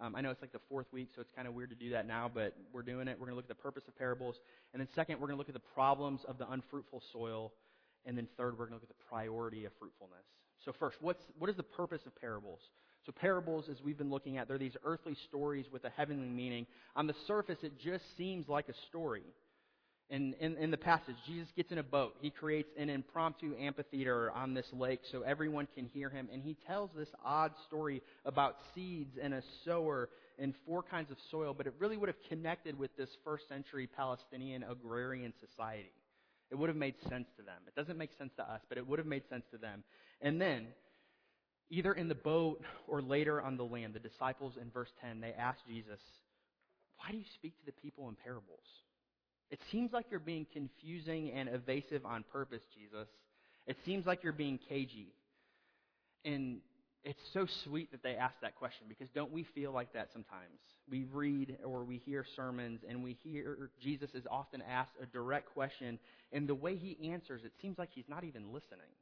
Um, 0.00 0.14
I 0.16 0.20
know 0.20 0.30
it's 0.30 0.42
like 0.42 0.52
the 0.52 0.60
fourth 0.68 0.86
week, 0.92 1.08
so 1.14 1.20
it's 1.20 1.30
kind 1.34 1.46
of 1.46 1.54
weird 1.54 1.70
to 1.70 1.76
do 1.76 1.90
that 1.90 2.06
now, 2.06 2.30
but 2.32 2.54
we're 2.72 2.82
doing 2.82 3.08
it. 3.08 3.16
We're 3.18 3.26
going 3.26 3.32
to 3.32 3.36
look 3.36 3.44
at 3.44 3.56
the 3.56 3.62
purpose 3.62 3.84
of 3.88 3.96
parables. 3.96 4.36
And 4.72 4.80
then 4.80 4.88
second, 4.94 5.20
we're 5.20 5.28
going 5.28 5.36
to 5.36 5.38
look 5.38 5.48
at 5.48 5.54
the 5.54 5.72
problems 5.74 6.20
of 6.26 6.38
the 6.38 6.50
unfruitful 6.50 7.02
soil. 7.12 7.52
And 8.06 8.16
then 8.16 8.28
third, 8.36 8.58
we're 8.58 8.66
going 8.66 8.78
to 8.78 8.82
look 8.82 8.82
at 8.82 8.88
the 8.88 9.04
priority 9.08 9.64
of 9.64 9.72
fruitfulness. 9.78 10.24
So 10.64 10.72
first, 10.78 10.96
what's, 11.00 11.22
what 11.38 11.50
is 11.50 11.56
the 11.56 11.62
purpose 11.62 12.02
of 12.06 12.14
parables? 12.20 12.60
So 13.06 13.12
parables, 13.12 13.64
as 13.70 13.78
we've 13.84 13.98
been 13.98 14.10
looking 14.10 14.38
at, 14.38 14.46
they're 14.46 14.58
these 14.58 14.76
earthly 14.84 15.16
stories 15.28 15.66
with 15.72 15.84
a 15.84 15.90
heavenly 15.90 16.28
meaning. 16.28 16.66
On 16.94 17.06
the 17.06 17.14
surface, 17.26 17.58
it 17.62 17.72
just 17.82 18.04
seems 18.16 18.48
like 18.48 18.68
a 18.68 18.74
story. 18.88 19.24
In, 20.10 20.34
in, 20.40 20.56
in 20.58 20.70
the 20.70 20.76
passage, 20.76 21.16
Jesus 21.26 21.48
gets 21.56 21.72
in 21.72 21.78
a 21.78 21.82
boat. 21.82 22.14
He 22.20 22.30
creates 22.30 22.68
an 22.78 22.90
impromptu 22.90 23.56
amphitheater 23.58 24.30
on 24.32 24.52
this 24.52 24.66
lake 24.72 25.00
so 25.10 25.22
everyone 25.22 25.66
can 25.74 25.86
hear 25.86 26.10
him. 26.10 26.28
And 26.32 26.42
he 26.42 26.56
tells 26.66 26.90
this 26.94 27.08
odd 27.24 27.52
story 27.66 28.02
about 28.24 28.56
seeds 28.74 29.16
and 29.20 29.34
a 29.34 29.42
sower 29.64 30.10
and 30.38 30.54
four 30.66 30.82
kinds 30.82 31.10
of 31.10 31.16
soil, 31.30 31.54
but 31.56 31.66
it 31.66 31.74
really 31.78 31.96
would 31.96 32.08
have 32.08 32.22
connected 32.28 32.78
with 32.78 32.94
this 32.96 33.08
first 33.24 33.48
century 33.48 33.86
Palestinian 33.86 34.64
agrarian 34.64 35.32
society. 35.40 35.92
It 36.52 36.58
would 36.58 36.68
have 36.68 36.76
made 36.76 36.94
sense 37.08 37.26
to 37.38 37.42
them. 37.42 37.56
It 37.66 37.74
doesn't 37.74 37.96
make 37.96 38.10
sense 38.18 38.30
to 38.36 38.42
us, 38.42 38.60
but 38.68 38.76
it 38.76 38.86
would 38.86 38.98
have 38.98 39.08
made 39.08 39.22
sense 39.30 39.44
to 39.52 39.56
them. 39.58 39.82
And 40.20 40.38
then, 40.38 40.66
either 41.70 41.94
in 41.94 42.08
the 42.08 42.14
boat 42.14 42.62
or 42.86 43.00
later 43.00 43.40
on 43.40 43.56
the 43.56 43.64
land, 43.64 43.94
the 43.94 43.98
disciples 43.98 44.52
in 44.60 44.70
verse 44.70 44.90
10, 45.00 45.22
they 45.22 45.32
ask 45.32 45.58
Jesus, 45.66 45.98
Why 46.98 47.10
do 47.10 47.16
you 47.16 47.24
speak 47.36 47.58
to 47.58 47.64
the 47.64 47.72
people 47.72 48.06
in 48.10 48.16
parables? 48.22 48.66
It 49.50 49.60
seems 49.70 49.94
like 49.94 50.06
you're 50.10 50.20
being 50.20 50.46
confusing 50.52 51.30
and 51.30 51.48
evasive 51.48 52.04
on 52.04 52.22
purpose, 52.30 52.62
Jesus. 52.74 53.08
It 53.66 53.78
seems 53.86 54.04
like 54.04 54.22
you're 54.22 54.34
being 54.34 54.58
cagey. 54.68 55.14
And 56.22 56.60
it's 57.04 57.20
so 57.32 57.46
sweet 57.64 57.90
that 57.90 58.02
they 58.02 58.14
ask 58.14 58.34
that 58.42 58.54
question 58.54 58.86
because 58.88 59.08
don't 59.14 59.32
we 59.32 59.44
feel 59.54 59.72
like 59.72 59.92
that 59.92 60.08
sometimes? 60.12 60.60
We 60.88 61.04
read 61.12 61.56
or 61.64 61.84
we 61.84 61.98
hear 61.98 62.24
sermons 62.36 62.80
and 62.88 63.02
we 63.02 63.18
hear 63.24 63.70
Jesus 63.82 64.10
is 64.14 64.24
often 64.30 64.62
asked 64.62 64.92
a 65.02 65.06
direct 65.06 65.52
question, 65.52 65.98
and 66.32 66.48
the 66.48 66.54
way 66.54 66.76
he 66.76 67.10
answers, 67.10 67.42
it 67.44 67.52
seems 67.60 67.78
like 67.78 67.90
he's 67.92 68.08
not 68.08 68.24
even 68.24 68.52
listening. 68.52 68.92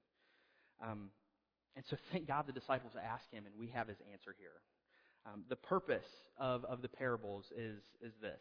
Um, 0.82 1.10
and 1.76 1.84
so 1.90 1.96
thank 2.10 2.26
God 2.26 2.46
the 2.46 2.52
disciples 2.52 2.92
ask 2.96 3.30
him, 3.30 3.44
and 3.46 3.54
we 3.58 3.68
have 3.68 3.88
his 3.88 3.98
answer 4.12 4.34
here. 4.38 4.60
Um, 5.26 5.44
the 5.48 5.56
purpose 5.56 6.08
of, 6.38 6.64
of 6.64 6.82
the 6.82 6.88
parables 6.88 7.44
is, 7.56 7.78
is 8.02 8.12
this 8.22 8.40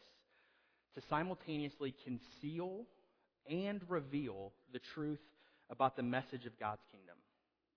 to 0.94 1.02
simultaneously 1.08 1.94
conceal 2.04 2.86
and 3.48 3.80
reveal 3.88 4.52
the 4.72 4.80
truth 4.94 5.20
about 5.70 5.96
the 5.96 6.02
message 6.02 6.46
of 6.46 6.58
God's 6.58 6.82
kingdom. 6.90 7.14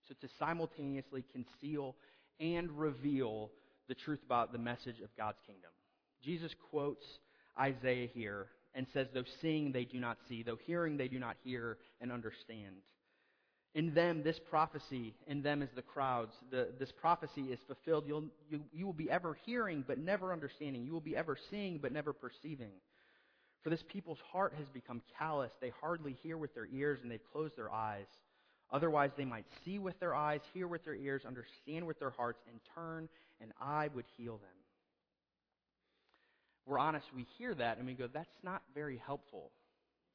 So 0.08 0.16
to 0.22 0.34
simultaneously 0.40 1.24
conceal 1.32 1.96
and 2.40 2.72
reveal 2.72 3.52
the 3.88 3.96
truth 3.96 4.20
about 4.26 4.52
the 4.52 4.58
message 4.58 5.00
of 5.02 5.16
God's 5.18 5.40
kingdom. 5.46 5.72
Jesus 6.22 6.54
quotes 6.70 7.06
Isaiah 7.60 8.08
here 8.14 8.48
and 8.74 8.88
says, 8.94 9.08
Though 9.14 9.24
seeing 9.42 9.72
they 9.72 9.86
do 9.86 10.00
not 10.00 10.18
see, 10.28 10.44
though 10.44 10.60
hearing 10.66 10.98
they 10.98 11.08
do 11.08 11.20
not 11.20 11.38
hear 11.44 11.78
and 12.02 12.12
understand. 12.12 12.76
In 13.76 13.94
them, 13.94 14.22
this 14.24 14.40
prophecy, 14.40 15.16
in 15.26 15.42
them 15.42 15.64
is 15.64 15.70
the 15.76 15.82
crowds, 15.82 16.36
the, 16.52 16.70
this 16.80 16.92
prophecy 16.92 17.42
is 17.52 17.60
fulfilled. 17.66 18.04
You'll, 18.06 18.26
you, 18.48 18.62
you 18.72 18.86
will 18.86 18.94
be 18.94 19.10
ever 19.10 19.36
hearing, 19.46 19.84
but 19.88 19.98
never 19.98 20.32
understanding. 20.32 20.84
You 20.84 20.94
will 20.94 21.02
be 21.02 21.18
ever 21.18 21.36
seeing, 21.50 21.80
but 21.80 21.92
never 21.92 22.14
perceiving. 22.14 22.72
For 23.64 23.72
this 23.72 23.84
people's 23.88 24.20
heart 24.32 24.54
has 24.60 24.68
become 24.70 25.02
callous. 25.18 25.52
They 25.60 25.72
hardly 25.82 26.16
hear 26.22 26.38
with 26.38 26.54
their 26.54 26.68
ears, 26.72 27.00
and 27.02 27.10
they've 27.10 27.32
closed 27.32 27.58
their 27.58 27.72
eyes. 27.72 28.06
Otherwise, 28.74 29.12
they 29.16 29.24
might 29.24 29.46
see 29.64 29.78
with 29.78 29.98
their 30.00 30.16
eyes, 30.16 30.42
hear 30.52 30.68
with 30.68 30.84
their 30.84 30.96
ears, 30.96 31.22
understand 31.28 31.86
with 31.86 32.00
their 32.00 32.10
hearts, 32.10 32.42
and 32.50 32.60
turn, 32.74 33.08
and 33.40 33.52
I 33.62 33.90
would 33.94 34.06
heal 34.18 34.38
them. 34.38 34.50
We're 36.66 36.80
honest, 36.80 37.06
we 37.16 37.28
hear 37.38 37.54
that, 37.54 37.78
and 37.78 37.86
we 37.86 37.94
go, 37.94 38.08
that's 38.12 38.40
not 38.42 38.64
very 38.74 39.00
helpful, 39.06 39.52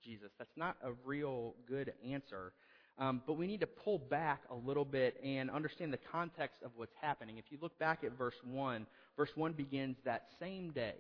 Jesus. 0.04 0.30
That's 0.38 0.56
not 0.56 0.76
a 0.82 0.90
real 1.04 1.54
good 1.68 1.92
answer. 2.04 2.52
Um, 2.98 3.22
but 3.28 3.34
we 3.34 3.46
need 3.46 3.60
to 3.60 3.66
pull 3.68 3.98
back 3.98 4.42
a 4.50 4.54
little 4.54 4.84
bit 4.84 5.20
and 5.22 5.50
understand 5.50 5.92
the 5.92 5.98
context 6.10 6.62
of 6.64 6.72
what's 6.74 6.94
happening. 7.00 7.38
If 7.38 7.44
you 7.50 7.58
look 7.62 7.78
back 7.78 8.02
at 8.02 8.18
verse 8.18 8.34
1, 8.44 8.86
verse 9.16 9.30
1 9.36 9.52
begins 9.52 9.98
that 10.04 10.26
same 10.40 10.72
day. 10.72 10.96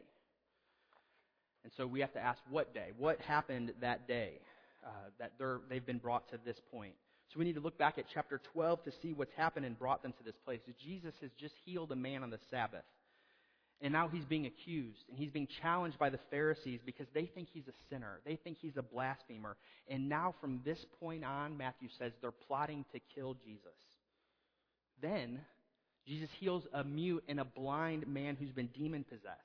And 1.64 1.72
so 1.76 1.88
we 1.88 1.98
have 2.00 2.12
to 2.12 2.20
ask 2.20 2.40
what 2.50 2.72
day? 2.72 2.90
What 2.96 3.20
happened 3.20 3.72
that 3.80 4.06
day 4.06 4.34
uh, 4.84 4.90
that 5.18 5.32
they've 5.68 5.84
been 5.84 5.98
brought 5.98 6.28
to 6.28 6.38
this 6.44 6.60
point? 6.70 6.94
So 7.32 7.38
we 7.38 7.44
need 7.44 7.56
to 7.56 7.60
look 7.60 7.78
back 7.78 7.98
at 7.98 8.06
chapter 8.12 8.40
12 8.52 8.84
to 8.84 8.92
see 9.02 9.12
what's 9.12 9.32
happened 9.34 9.66
and 9.66 9.78
brought 9.78 10.02
them 10.02 10.14
to 10.18 10.24
this 10.24 10.36
place. 10.44 10.60
Jesus 10.82 11.14
has 11.20 11.30
just 11.38 11.54
healed 11.64 11.92
a 11.92 11.96
man 11.96 12.22
on 12.22 12.30
the 12.30 12.38
Sabbath. 12.50 12.84
And 13.80 13.92
now 13.92 14.08
he's 14.08 14.24
being 14.24 14.46
accused 14.46 15.04
and 15.08 15.16
he's 15.16 15.30
being 15.30 15.46
challenged 15.62 15.98
by 15.98 16.10
the 16.10 16.18
Pharisees 16.30 16.80
because 16.84 17.06
they 17.14 17.26
think 17.26 17.48
he's 17.52 17.68
a 17.68 17.72
sinner. 17.88 18.20
They 18.24 18.36
think 18.36 18.58
he's 18.60 18.76
a 18.76 18.82
blasphemer. 18.82 19.56
And 19.88 20.08
now 20.08 20.34
from 20.40 20.60
this 20.64 20.84
point 20.98 21.24
on, 21.24 21.56
Matthew 21.56 21.88
says 21.96 22.12
they're 22.20 22.32
plotting 22.32 22.84
to 22.92 23.00
kill 23.14 23.36
Jesus. 23.44 23.78
Then 25.00 25.40
Jesus 26.06 26.28
heals 26.40 26.66
a 26.72 26.82
mute 26.82 27.22
and 27.28 27.38
a 27.38 27.44
blind 27.44 28.08
man 28.08 28.36
who's 28.40 28.50
been 28.50 28.68
demon 28.68 29.04
possessed. 29.04 29.44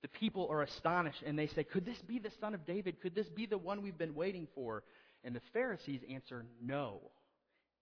The 0.00 0.08
people 0.08 0.48
are 0.50 0.62
astonished 0.62 1.22
and 1.24 1.38
they 1.38 1.46
say, 1.46 1.62
Could 1.62 1.84
this 1.84 2.00
be 2.00 2.18
the 2.18 2.30
son 2.40 2.54
of 2.54 2.64
David? 2.64 3.00
Could 3.02 3.14
this 3.14 3.28
be 3.28 3.46
the 3.46 3.58
one 3.58 3.82
we've 3.82 3.98
been 3.98 4.14
waiting 4.14 4.48
for? 4.54 4.82
And 5.24 5.34
the 5.34 5.42
Pharisees 5.52 6.00
answer, 6.10 6.44
No. 6.60 7.00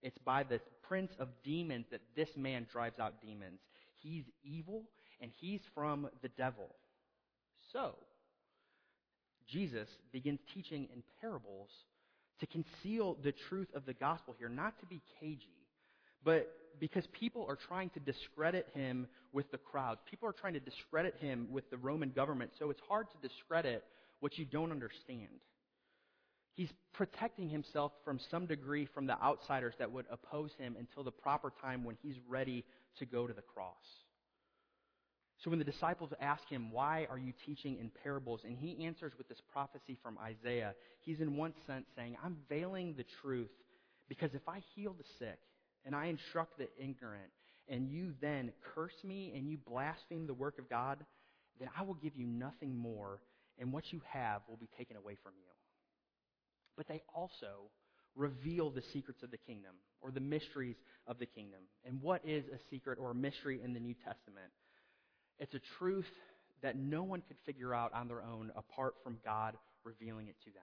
It's 0.03 0.19
by 0.19 0.45
the 0.45 0.61
prince 0.83 1.13
of 1.19 1.29
demons 1.45 1.87
that 1.91 2.01
this 2.17 2.31
man 2.37 2.67
drives 2.73 2.99
out 2.99 3.21
demons. 3.21 3.61
He's 4.03 4.25
evil 4.43 4.85
and 5.21 5.31
he's 5.41 5.61
from 5.75 6.09
the 6.23 6.29
devil. 6.29 6.75
So, 7.73 7.95
Jesus 9.47 9.89
begins 10.13 10.41
teaching 10.55 10.89
in 10.93 11.03
parables 11.21 11.69
to 12.41 12.47
conceal 12.47 13.19
the 13.23 13.33
truth 13.33 13.69
of 13.75 13.85
the 13.85 13.93
gospel 13.93 14.35
here, 14.39 14.49
not 14.49 14.79
to 14.81 14.87
be 14.87 15.03
cagey, 15.21 15.67
but 16.25 16.51
because 16.79 17.07
people 17.13 17.45
are 17.49 17.57
trying 17.57 17.91
to 17.91 18.01
discredit 18.01 18.69
him 18.75 19.07
with 19.33 19.51
the 19.51 19.59
crowds. 19.59 20.01
People 20.09 20.29
are 20.29 20.33
trying 20.33 20.55
to 20.55 20.61
discredit 20.61 21.15
him 21.21 21.49
with 21.51 21.69
the 21.71 21.77
Roman 21.77 22.11
government, 22.11 22.53
so 22.59 22.71
it's 22.71 22.81
hard 22.89 23.07
to 23.11 23.29
discredit 23.29 23.85
what 24.21 24.39
you 24.39 24.45
don't 24.45 24.71
understand. 24.71 25.29
He's 26.61 26.73
protecting 26.93 27.49
himself 27.49 27.93
from 28.05 28.21
some 28.31 28.45
degree 28.45 28.85
from 28.85 29.07
the 29.07 29.19
outsiders 29.23 29.73
that 29.79 29.91
would 29.91 30.05
oppose 30.11 30.51
him 30.59 30.77
until 30.79 31.03
the 31.03 31.11
proper 31.11 31.51
time 31.63 31.85
when 31.85 31.97
he's 32.03 32.17
ready 32.29 32.67
to 32.99 33.07
go 33.07 33.27
to 33.27 33.33
the 33.33 33.41
cross. 33.41 33.73
So 35.43 35.49
when 35.49 35.59
the 35.59 35.65
disciples 35.65 36.11
ask 36.21 36.47
him, 36.51 36.71
Why 36.71 37.07
are 37.09 37.19
you 37.19 37.33
teaching 37.47 37.79
in 37.79 37.91
parables? 38.03 38.43
and 38.45 38.59
he 38.59 38.85
answers 38.85 39.15
with 39.17 39.27
this 39.27 39.41
prophecy 39.51 39.97
from 40.03 40.19
Isaiah, 40.19 40.75
he's 41.01 41.21
in 41.21 41.39
one 41.39 41.55
sense 41.67 41.87
saying, 41.97 42.19
I'm 42.23 42.37
veiling 42.51 42.93
the 42.95 43.07
truth 43.23 43.49
because 44.11 44.35
if 44.35 44.47
I 44.47 44.61
heal 44.75 44.93
the 44.93 45.09
sick 45.19 45.39
and 45.87 45.95
I 45.95 46.09
instruct 46.09 46.59
the 46.59 46.69
ignorant, 46.79 47.31
and 47.69 47.89
you 47.89 48.13
then 48.21 48.53
curse 48.75 49.03
me 49.03 49.33
and 49.35 49.49
you 49.49 49.57
blaspheme 49.57 50.27
the 50.27 50.35
work 50.35 50.59
of 50.59 50.69
God, 50.69 50.99
then 51.59 51.71
I 51.75 51.85
will 51.85 51.95
give 51.95 52.17
you 52.17 52.27
nothing 52.27 52.77
more, 52.77 53.23
and 53.59 53.73
what 53.73 53.95
you 53.95 54.03
have 54.13 54.43
will 54.47 54.59
be 54.59 54.69
taken 54.77 54.99
away 54.99 55.17
from 55.23 55.33
you. 55.39 55.51
But 56.81 56.89
they 56.89 57.03
also 57.15 57.69
reveal 58.17 58.71
the 58.71 58.81
secrets 58.95 59.23
of 59.23 59.31
the 59.31 59.37
kingdom 59.37 59.73
or 60.01 60.11
the 60.11 60.19
mysteries 60.19 60.77
of 61.07 61.19
the 61.19 61.27
kingdom. 61.27 61.61
And 61.85 62.01
what 62.01 62.23
is 62.25 62.47
a 62.47 62.59
secret 62.71 62.99
or 62.99 63.11
a 63.11 63.15
mystery 63.15 63.61
in 63.63 63.75
the 63.75 63.81
New 63.81 63.93
Testament? 63.93 64.51
It's 65.39 65.53
a 65.53 65.61
truth 65.79 66.11
that 66.63 66.79
no 66.79 67.03
one 67.03 67.23
could 67.29 67.37
figure 67.45 67.75
out 67.75 67.93
on 67.93 68.09
their 68.09 68.23
own 68.23 68.51
apart 68.57 68.95
from 69.05 69.19
God 69.23 69.57
revealing 69.85 70.29
it 70.29 70.37
to 70.45 70.51
them. 70.53 70.63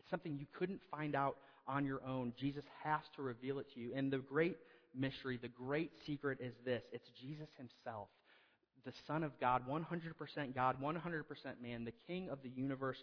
It's 0.00 0.10
something 0.10 0.36
you 0.36 0.46
couldn't 0.58 0.80
find 0.90 1.14
out 1.14 1.36
on 1.68 1.86
your 1.86 2.04
own. 2.04 2.32
Jesus 2.36 2.64
has 2.82 3.02
to 3.14 3.22
reveal 3.22 3.60
it 3.60 3.66
to 3.74 3.80
you. 3.80 3.92
And 3.94 4.12
the 4.12 4.18
great 4.18 4.56
mystery, 4.96 5.38
the 5.40 5.46
great 5.46 5.92
secret 6.08 6.38
is 6.40 6.54
this 6.64 6.82
it's 6.92 7.08
Jesus 7.20 7.50
himself, 7.56 8.08
the 8.84 8.92
Son 9.06 9.22
of 9.22 9.38
God, 9.38 9.62
100% 9.68 10.54
God, 10.56 10.76
100% 10.82 11.24
man, 11.62 11.84
the 11.84 11.94
King 12.08 12.30
of 12.30 12.42
the 12.42 12.50
universe, 12.50 12.98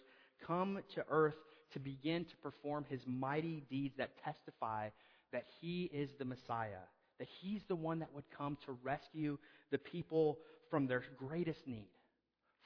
come 0.46 0.80
to 0.94 1.02
earth 1.08 1.32
to 1.72 1.80
begin 1.80 2.24
to 2.24 2.36
perform 2.36 2.84
his 2.88 3.00
mighty 3.06 3.62
deeds 3.70 3.94
that 3.98 4.22
testify 4.22 4.88
that 5.32 5.44
he 5.60 5.90
is 5.92 6.10
the 6.18 6.24
Messiah, 6.24 6.84
that 7.18 7.28
he's 7.40 7.62
the 7.68 7.76
one 7.76 7.98
that 7.98 8.12
would 8.14 8.24
come 8.36 8.56
to 8.64 8.72
rescue 8.82 9.38
the 9.70 9.78
people 9.78 10.38
from 10.70 10.86
their 10.86 11.04
greatest 11.16 11.66
need, 11.66 11.88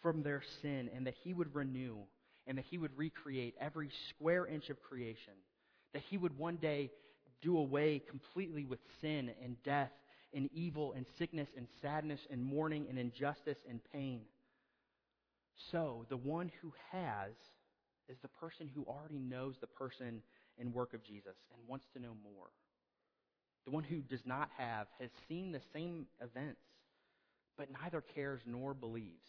from 0.00 0.22
their 0.22 0.42
sin, 0.60 0.90
and 0.94 1.06
that 1.06 1.14
he 1.22 1.32
would 1.32 1.54
renew 1.54 1.96
and 2.46 2.58
that 2.58 2.64
he 2.68 2.78
would 2.78 2.96
recreate 2.96 3.54
every 3.60 3.90
square 4.08 4.46
inch 4.46 4.68
of 4.68 4.82
creation, 4.82 5.34
that 5.92 6.02
he 6.10 6.16
would 6.16 6.36
one 6.36 6.56
day 6.56 6.90
do 7.40 7.58
away 7.58 8.02
completely 8.08 8.64
with 8.64 8.80
sin 9.00 9.30
and 9.42 9.62
death 9.62 9.92
and 10.34 10.48
evil 10.52 10.92
and 10.96 11.06
sickness 11.18 11.48
and 11.56 11.66
sadness 11.80 12.20
and 12.30 12.42
mourning 12.42 12.86
and 12.88 12.98
injustice 12.98 13.58
and 13.68 13.80
pain. 13.92 14.22
So, 15.70 16.06
the 16.08 16.16
one 16.16 16.50
who 16.60 16.72
has 16.90 17.32
is 18.08 18.16
the 18.22 18.28
person 18.28 18.68
who 18.74 18.84
already 18.84 19.18
knows 19.18 19.54
the 19.60 19.66
person 19.66 20.22
and 20.58 20.74
work 20.74 20.94
of 20.94 21.02
Jesus 21.02 21.36
and 21.52 21.68
wants 21.68 21.86
to 21.94 22.00
know 22.00 22.14
more. 22.22 22.48
The 23.64 23.70
one 23.70 23.84
who 23.84 23.98
does 24.00 24.24
not 24.26 24.50
have 24.56 24.86
has 25.00 25.10
seen 25.28 25.52
the 25.52 25.60
same 25.72 26.06
events, 26.20 26.60
but 27.56 27.68
neither 27.82 28.00
cares 28.00 28.40
nor 28.44 28.74
believes. 28.74 29.28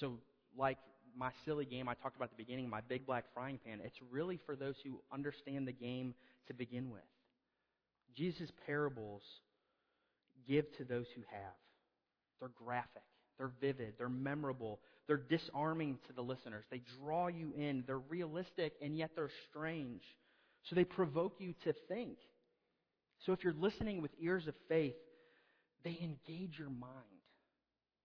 So, 0.00 0.18
like 0.56 0.78
my 1.16 1.30
silly 1.44 1.64
game 1.64 1.88
I 1.88 1.94
talked 1.94 2.16
about 2.16 2.26
at 2.26 2.36
the 2.36 2.42
beginning, 2.42 2.68
my 2.68 2.80
big 2.80 3.06
black 3.06 3.24
frying 3.32 3.58
pan, 3.64 3.80
it's 3.84 3.98
really 4.10 4.38
for 4.44 4.56
those 4.56 4.76
who 4.84 5.00
understand 5.12 5.66
the 5.66 5.72
game 5.72 6.14
to 6.48 6.54
begin 6.54 6.90
with. 6.90 7.02
Jesus' 8.16 8.50
parables 8.66 9.22
give 10.46 10.70
to 10.78 10.84
those 10.84 11.06
who 11.14 11.22
have. 11.30 11.54
They're 12.40 12.50
graphic, 12.64 13.02
they're 13.36 13.52
vivid, 13.60 13.94
they're 13.98 14.08
memorable, 14.08 14.80
they're 15.08 15.16
disarming 15.16 15.98
to 16.06 16.12
the 16.12 16.22
listeners. 16.22 16.64
They 16.70 16.82
draw 17.00 17.26
you 17.28 17.52
in, 17.56 17.82
they're 17.86 17.98
realistic, 17.98 18.74
and 18.80 18.96
yet 18.96 19.10
they're 19.16 19.30
strange. 19.48 20.02
So 20.68 20.76
they 20.76 20.84
provoke 20.84 21.36
you 21.38 21.54
to 21.64 21.72
think. 21.88 22.18
So 23.24 23.32
if 23.32 23.42
you're 23.42 23.54
listening 23.54 24.02
with 24.02 24.10
ears 24.20 24.46
of 24.46 24.54
faith, 24.68 24.94
they 25.82 25.98
engage 26.00 26.58
your 26.58 26.68
mind. 26.68 26.92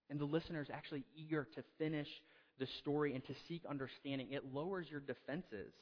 And 0.09 0.19
the 0.19 0.25
listener 0.25 0.61
is 0.61 0.69
actually 0.73 1.03
eager 1.15 1.47
to 1.55 1.63
finish 1.77 2.07
the 2.57 2.67
story 2.79 3.13
and 3.13 3.25
to 3.25 3.33
seek 3.47 3.63
understanding. 3.69 4.27
It 4.31 4.53
lowers 4.53 4.87
your 4.89 5.01
defenses 5.01 5.73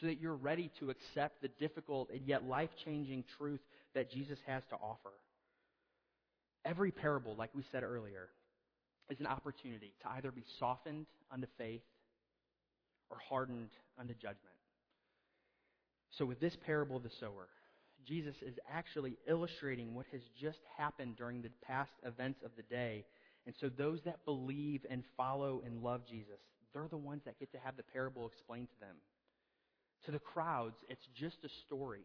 so 0.00 0.06
that 0.06 0.20
you're 0.20 0.34
ready 0.34 0.70
to 0.80 0.90
accept 0.90 1.42
the 1.42 1.48
difficult 1.60 2.10
and 2.10 2.26
yet 2.26 2.44
life 2.44 2.70
changing 2.84 3.24
truth 3.38 3.60
that 3.94 4.10
Jesus 4.10 4.38
has 4.46 4.62
to 4.70 4.76
offer. 4.76 5.12
Every 6.64 6.90
parable, 6.90 7.36
like 7.36 7.50
we 7.54 7.62
said 7.70 7.82
earlier, 7.82 8.28
is 9.10 9.20
an 9.20 9.26
opportunity 9.26 9.92
to 10.02 10.08
either 10.10 10.30
be 10.30 10.44
softened 10.58 11.06
unto 11.30 11.46
faith 11.58 11.82
or 13.10 13.18
hardened 13.28 13.70
unto 13.98 14.14
judgment. 14.14 14.56
So, 16.10 16.24
with 16.24 16.40
this 16.40 16.56
parable 16.64 16.96
of 16.96 17.02
the 17.02 17.10
sower, 17.20 17.48
Jesus 18.06 18.36
is 18.42 18.54
actually 18.72 19.16
illustrating 19.28 19.94
what 19.94 20.06
has 20.12 20.22
just 20.40 20.60
happened 20.76 21.16
during 21.16 21.42
the 21.42 21.50
past 21.66 21.92
events 22.04 22.40
of 22.44 22.52
the 22.56 22.62
day. 22.62 23.04
And 23.46 23.54
so, 23.60 23.68
those 23.68 24.00
that 24.04 24.24
believe 24.24 24.86
and 24.90 25.02
follow 25.16 25.62
and 25.64 25.82
love 25.82 26.02
Jesus, 26.08 26.40
they're 26.72 26.88
the 26.88 26.96
ones 26.96 27.22
that 27.24 27.38
get 27.38 27.52
to 27.52 27.58
have 27.58 27.76
the 27.76 27.82
parable 27.82 28.26
explained 28.26 28.68
to 28.68 28.80
them. 28.80 28.96
To 30.06 30.10
the 30.10 30.18
crowds, 30.18 30.76
it's 30.88 31.06
just 31.14 31.38
a 31.44 31.48
story. 31.66 32.04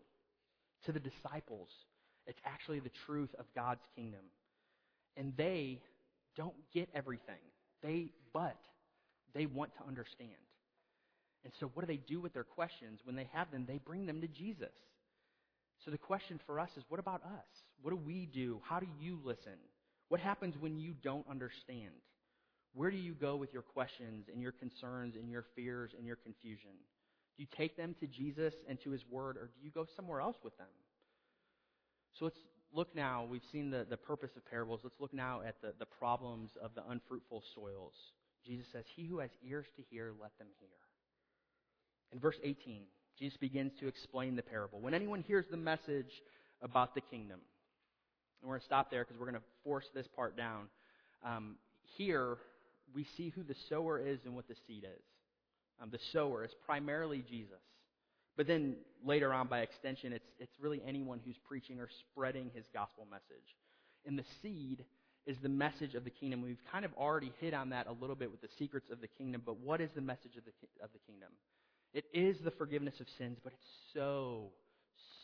To 0.85 0.91
the 0.91 0.99
disciples, 0.99 1.69
it's 2.25 2.39
actually 2.45 2.79
the 2.79 2.91
truth 3.05 3.29
of 3.37 3.45
God's 3.55 3.83
kingdom. 3.95 4.21
And 5.15 5.33
they 5.37 5.81
don't 6.35 6.55
get 6.73 6.89
everything. 6.93 7.41
They 7.81 8.11
but 8.33 8.57
they 9.33 9.45
want 9.45 9.73
to 9.75 9.87
understand. 9.87 10.31
And 11.43 11.53
so 11.59 11.71
what 11.73 11.85
do 11.85 11.87
they 11.87 12.01
do 12.07 12.19
with 12.19 12.33
their 12.33 12.43
questions? 12.43 12.99
When 13.03 13.15
they 13.15 13.29
have 13.33 13.51
them, 13.51 13.65
they 13.67 13.79
bring 13.79 14.05
them 14.05 14.21
to 14.21 14.27
Jesus. 14.27 14.73
So 15.83 15.89
the 15.89 15.97
question 15.97 16.39
for 16.45 16.59
us 16.59 16.69
is 16.77 16.83
what 16.89 16.99
about 16.99 17.23
us? 17.23 17.47
What 17.81 17.91
do 17.91 17.97
we 17.97 18.27
do? 18.27 18.61
How 18.63 18.79
do 18.79 18.87
you 18.99 19.19
listen? 19.23 19.57
What 20.09 20.19
happens 20.19 20.55
when 20.59 20.77
you 20.77 20.93
don't 21.03 21.27
understand? 21.29 21.93
Where 22.73 22.91
do 22.91 22.97
you 22.97 23.13
go 23.13 23.35
with 23.35 23.51
your 23.53 23.63
questions 23.63 24.27
and 24.31 24.41
your 24.41 24.51
concerns 24.51 25.15
and 25.15 25.29
your 25.29 25.45
fears 25.55 25.91
and 25.97 26.05
your 26.05 26.15
confusion? 26.17 26.71
Do 27.37 27.43
you 27.43 27.47
take 27.57 27.75
them 27.75 27.95
to 27.99 28.07
Jesus 28.07 28.53
and 28.67 28.79
to 28.81 28.91
His 28.91 29.03
Word, 29.09 29.37
or 29.37 29.49
do 29.55 29.65
you 29.65 29.71
go 29.71 29.85
somewhere 29.95 30.21
else 30.21 30.37
with 30.43 30.55
them? 30.57 30.67
So 32.13 32.25
let's 32.25 32.37
look 32.73 32.95
now. 32.95 33.25
We've 33.29 33.45
seen 33.51 33.69
the, 33.69 33.85
the 33.89 33.97
purpose 33.97 34.31
of 34.35 34.45
parables. 34.49 34.81
Let's 34.83 34.99
look 34.99 35.13
now 35.13 35.41
at 35.45 35.61
the, 35.61 35.73
the 35.79 35.85
problems 35.85 36.51
of 36.61 36.71
the 36.75 36.83
unfruitful 36.89 37.43
soils. 37.55 37.93
Jesus 38.45 38.65
says, 38.71 38.85
He 38.95 39.05
who 39.05 39.19
has 39.19 39.29
ears 39.47 39.65
to 39.75 39.83
hear, 39.89 40.11
let 40.21 40.37
them 40.37 40.47
hear. 40.59 40.69
In 42.11 42.19
verse 42.19 42.37
18, 42.43 42.83
Jesus 43.17 43.37
begins 43.37 43.71
to 43.79 43.87
explain 43.87 44.35
the 44.35 44.41
parable. 44.41 44.79
When 44.79 44.93
anyone 44.93 45.21
hears 45.21 45.45
the 45.49 45.57
message 45.57 46.11
about 46.61 46.95
the 46.95 47.01
kingdom, 47.01 47.39
and 48.41 48.49
we're 48.49 48.55
going 48.55 48.61
to 48.61 48.65
stop 48.65 48.89
there 48.89 49.03
because 49.03 49.19
we're 49.19 49.29
going 49.29 49.39
to 49.39 49.47
force 49.63 49.85
this 49.93 50.07
part 50.15 50.35
down. 50.35 50.67
Um, 51.23 51.55
here, 51.97 52.37
we 52.93 53.05
see 53.15 53.29
who 53.29 53.43
the 53.43 53.55
sower 53.69 53.99
is 53.99 54.19
and 54.25 54.35
what 54.35 54.47
the 54.47 54.55
seed 54.67 54.83
is. 54.83 55.03
Um, 55.81 55.89
the 55.91 55.99
sower 56.11 56.43
is 56.43 56.51
primarily 56.65 57.23
Jesus. 57.27 57.61
But 58.41 58.47
then 58.47 58.77
later 59.05 59.31
on, 59.31 59.45
by 59.45 59.59
extension, 59.59 60.13
it's, 60.13 60.25
it's 60.39 60.55
really 60.59 60.81
anyone 60.83 61.19
who's 61.23 61.37
preaching 61.37 61.79
or 61.79 61.87
spreading 61.87 62.49
his 62.55 62.65
gospel 62.73 63.05
message. 63.07 63.55
And 64.03 64.17
the 64.17 64.23
seed 64.41 64.83
is 65.27 65.37
the 65.37 65.47
message 65.47 65.93
of 65.93 66.05
the 66.05 66.09
kingdom. 66.09 66.41
We've 66.41 66.57
kind 66.71 66.83
of 66.83 66.91
already 66.97 67.33
hit 67.39 67.53
on 67.53 67.69
that 67.69 67.85
a 67.85 67.91
little 67.91 68.15
bit 68.15 68.31
with 68.31 68.41
the 68.41 68.47
secrets 68.57 68.89
of 68.89 68.99
the 68.99 69.07
kingdom, 69.07 69.43
but 69.45 69.59
what 69.59 69.79
is 69.79 69.91
the 69.93 70.01
message 70.01 70.37
of 70.37 70.43
the, 70.45 70.53
of 70.83 70.89
the 70.91 70.97
kingdom? 71.05 71.29
It 71.93 72.05
is 72.15 72.39
the 72.39 72.49
forgiveness 72.49 72.99
of 72.99 73.05
sins, 73.15 73.37
but 73.43 73.53
it's 73.53 73.71
so, 73.93 74.47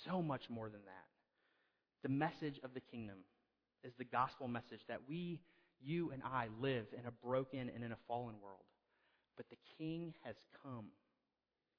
so 0.05 0.21
much 0.21 0.47
more 0.47 0.69
than 0.69 0.81
that. 0.86 2.03
The 2.03 2.09
message 2.09 2.59
of 2.63 2.75
the 2.75 2.81
kingdom 2.81 3.17
is 3.83 3.93
the 3.97 4.05
gospel 4.05 4.47
message 4.47 4.81
that 4.89 5.00
we, 5.09 5.39
you 5.83 6.12
and 6.12 6.21
I, 6.24 6.50
live 6.62 6.86
in 6.93 7.07
a 7.07 7.25
broken 7.25 7.71
and 7.74 7.83
in 7.83 7.91
a 7.91 7.97
fallen 8.07 8.36
world. 8.43 8.62
But 9.38 9.47
the 9.50 9.57
king 9.79 10.13
has 10.24 10.36
come, 10.62 10.89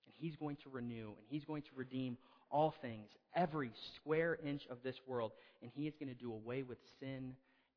and 0.08 0.14
he's 0.18 0.36
going 0.36 0.56
to 0.56 0.70
renew, 0.70 1.08
and 1.08 1.26
he's 1.28 1.44
going 1.44 1.62
to 1.62 1.70
redeem 1.76 2.16
all 2.50 2.74
things, 2.80 3.08
every 3.36 3.70
square 3.96 4.38
inch 4.44 4.62
of 4.70 4.78
this 4.82 4.96
world, 5.06 5.32
and 5.60 5.70
he 5.74 5.86
is 5.86 5.94
going 6.00 6.08
to 6.08 6.18
do 6.18 6.32
away 6.32 6.62
with 6.62 6.78
sin 6.98 7.34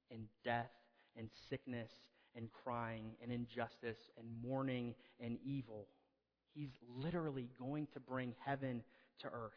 and 0.10 0.22
death 0.46 0.72
and 1.18 1.30
sickness 1.50 1.92
and 2.36 2.48
crying 2.64 3.12
and 3.22 3.32
injustice 3.32 3.98
and 4.18 4.28
mourning 4.42 4.96
and 5.20 5.38
evil. 5.46 5.88
He's 6.54 6.72
literally 6.98 7.50
going 7.60 7.88
to 7.94 8.00
bring 8.00 8.34
heaven 8.46 8.82
to 9.20 9.28
earth. 9.28 9.52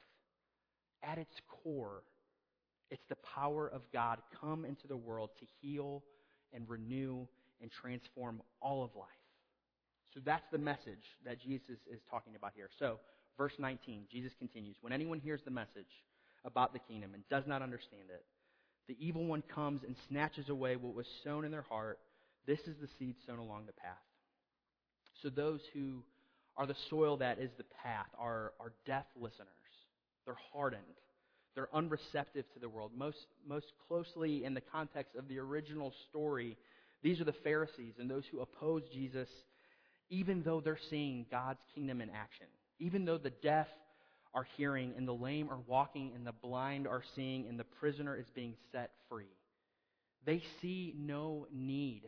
At 1.02 1.18
its 1.18 1.36
core, 1.48 2.02
it's 2.90 3.04
the 3.08 3.16
power 3.16 3.68
of 3.68 3.82
God 3.92 4.18
come 4.40 4.64
into 4.64 4.88
the 4.88 4.96
world 4.96 5.30
to 5.38 5.46
heal 5.60 6.02
and 6.52 6.68
renew 6.68 7.26
and 7.60 7.70
transform 7.70 8.42
all 8.60 8.82
of 8.82 8.94
life. 8.96 9.08
So 10.14 10.20
that's 10.24 10.46
the 10.52 10.58
message 10.58 11.04
that 11.24 11.40
Jesus 11.40 11.78
is 11.90 12.00
talking 12.10 12.36
about 12.36 12.52
here. 12.54 12.68
So, 12.78 12.98
verse 13.36 13.52
19, 13.58 14.04
Jesus 14.10 14.32
continues 14.38 14.76
When 14.80 14.92
anyone 14.92 15.18
hears 15.18 15.40
the 15.44 15.50
message 15.50 15.90
about 16.44 16.72
the 16.72 16.78
kingdom 16.78 17.14
and 17.14 17.28
does 17.28 17.44
not 17.46 17.62
understand 17.62 18.10
it, 18.10 18.24
the 18.86 18.96
evil 19.04 19.24
one 19.26 19.42
comes 19.42 19.82
and 19.84 19.96
snatches 20.08 20.48
away 20.48 20.76
what 20.76 20.94
was 20.94 21.06
sown 21.24 21.44
in 21.44 21.50
their 21.50 21.62
heart. 21.62 21.98
This 22.46 22.60
is 22.60 22.76
the 22.80 22.88
seed 22.98 23.16
sown 23.26 23.38
along 23.38 23.66
the 23.66 23.72
path. 23.72 23.96
So, 25.22 25.30
those 25.30 25.60
who 25.72 26.04
are 26.56 26.66
the 26.66 26.76
soil 26.88 27.16
that 27.16 27.38
is 27.38 27.50
the 27.56 27.64
path, 27.82 28.06
are, 28.18 28.52
are 28.60 28.72
deaf 28.86 29.04
listeners. 29.16 29.48
They're 30.24 30.36
hardened. 30.52 30.82
They're 31.54 31.68
unreceptive 31.74 32.44
to 32.54 32.60
the 32.60 32.68
world. 32.68 32.92
Most, 32.96 33.26
most 33.46 33.66
closely 33.88 34.44
in 34.44 34.54
the 34.54 34.60
context 34.60 35.16
of 35.16 35.28
the 35.28 35.38
original 35.38 35.92
story, 36.08 36.56
these 37.02 37.20
are 37.20 37.24
the 37.24 37.34
Pharisees 37.44 37.94
and 37.98 38.10
those 38.10 38.24
who 38.30 38.40
oppose 38.40 38.82
Jesus, 38.92 39.28
even 40.10 40.42
though 40.42 40.60
they're 40.60 40.78
seeing 40.90 41.26
God's 41.30 41.60
kingdom 41.74 42.00
in 42.00 42.10
action. 42.10 42.46
Even 42.78 43.04
though 43.04 43.18
the 43.18 43.30
deaf 43.30 43.68
are 44.34 44.46
hearing, 44.56 44.92
and 44.96 45.06
the 45.06 45.12
lame 45.12 45.48
are 45.50 45.60
walking, 45.66 46.12
and 46.14 46.26
the 46.26 46.32
blind 46.32 46.88
are 46.88 47.02
seeing, 47.14 47.46
and 47.46 47.58
the 47.58 47.64
prisoner 47.64 48.16
is 48.16 48.26
being 48.34 48.54
set 48.72 48.90
free. 49.08 49.30
They 50.26 50.42
see 50.60 50.94
no 50.98 51.46
need. 51.52 52.02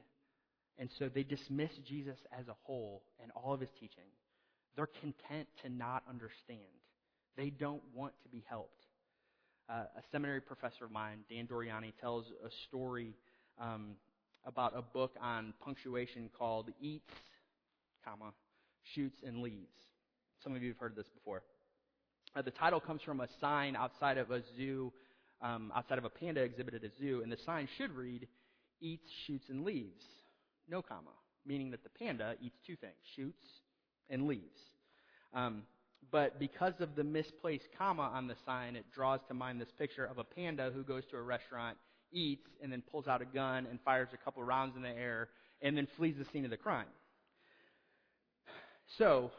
And 0.78 0.90
so 0.98 1.08
they 1.08 1.22
dismiss 1.22 1.70
Jesus 1.86 2.18
as 2.36 2.48
a 2.48 2.56
whole 2.64 3.02
and 3.22 3.30
all 3.32 3.54
of 3.54 3.60
his 3.60 3.70
teaching. 3.78 4.04
They're 4.74 4.86
content 4.86 5.48
to 5.62 5.70
not 5.70 6.02
understand. 6.08 6.60
They 7.36 7.50
don't 7.50 7.82
want 7.94 8.12
to 8.24 8.28
be 8.28 8.44
helped. 8.48 8.82
Uh, 9.68 9.84
a 9.96 10.02
seminary 10.12 10.40
professor 10.40 10.84
of 10.84 10.90
mine, 10.90 11.20
Dan 11.30 11.46
Doriani, 11.46 11.92
tells 12.00 12.26
a 12.44 12.50
story 12.68 13.14
um, 13.58 13.96
about 14.44 14.76
a 14.76 14.82
book 14.82 15.12
on 15.20 15.54
punctuation 15.60 16.30
called 16.38 16.70
Eats, 16.80 17.12
comma, 18.06 18.32
Shoots 18.94 19.18
and 19.26 19.42
Leaves. 19.42 19.78
Some 20.42 20.54
of 20.54 20.62
you 20.62 20.68
have 20.68 20.78
heard 20.78 20.96
this 20.96 21.08
before. 21.08 21.42
Uh, 22.34 22.42
the 22.42 22.50
title 22.50 22.80
comes 22.80 23.02
from 23.02 23.20
a 23.20 23.28
sign 23.40 23.74
outside 23.74 24.18
of 24.18 24.30
a 24.30 24.42
zoo, 24.56 24.92
um, 25.42 25.72
outside 25.74 25.98
of 25.98 26.04
a 26.04 26.10
panda 26.10 26.42
exhibit 26.42 26.74
at 26.74 26.84
a 26.84 26.90
zoo, 26.98 27.20
and 27.22 27.32
the 27.32 27.38
sign 27.44 27.68
should 27.76 27.90
read, 27.92 28.28
Eats, 28.80 29.08
Shoots, 29.26 29.48
and 29.48 29.64
Leaves. 29.64 30.04
No 30.68 30.82
comma, 30.82 31.10
meaning 31.46 31.70
that 31.70 31.82
the 31.82 31.90
panda 31.90 32.34
eats 32.40 32.58
two 32.66 32.76
things, 32.76 32.94
shoots 33.14 33.46
and 34.10 34.26
leaves. 34.26 34.60
Um, 35.32 35.62
but 36.10 36.38
because 36.38 36.74
of 36.80 36.94
the 36.94 37.04
misplaced 37.04 37.68
comma 37.78 38.02
on 38.02 38.26
the 38.26 38.36
sign, 38.44 38.76
it 38.76 38.84
draws 38.94 39.20
to 39.28 39.34
mind 39.34 39.60
this 39.60 39.72
picture 39.78 40.04
of 40.04 40.18
a 40.18 40.24
panda 40.24 40.70
who 40.74 40.82
goes 40.82 41.04
to 41.10 41.16
a 41.16 41.22
restaurant, 41.22 41.76
eats, 42.12 42.48
and 42.62 42.70
then 42.70 42.82
pulls 42.90 43.06
out 43.06 43.22
a 43.22 43.24
gun 43.24 43.66
and 43.70 43.80
fires 43.84 44.08
a 44.12 44.16
couple 44.16 44.42
rounds 44.42 44.76
in 44.76 44.82
the 44.82 44.88
air, 44.88 45.28
and 45.62 45.76
then 45.76 45.88
flees 45.96 46.16
the 46.18 46.26
scene 46.32 46.44
of 46.44 46.50
the 46.50 46.56
crime. 46.56 46.86
So, 48.98 49.30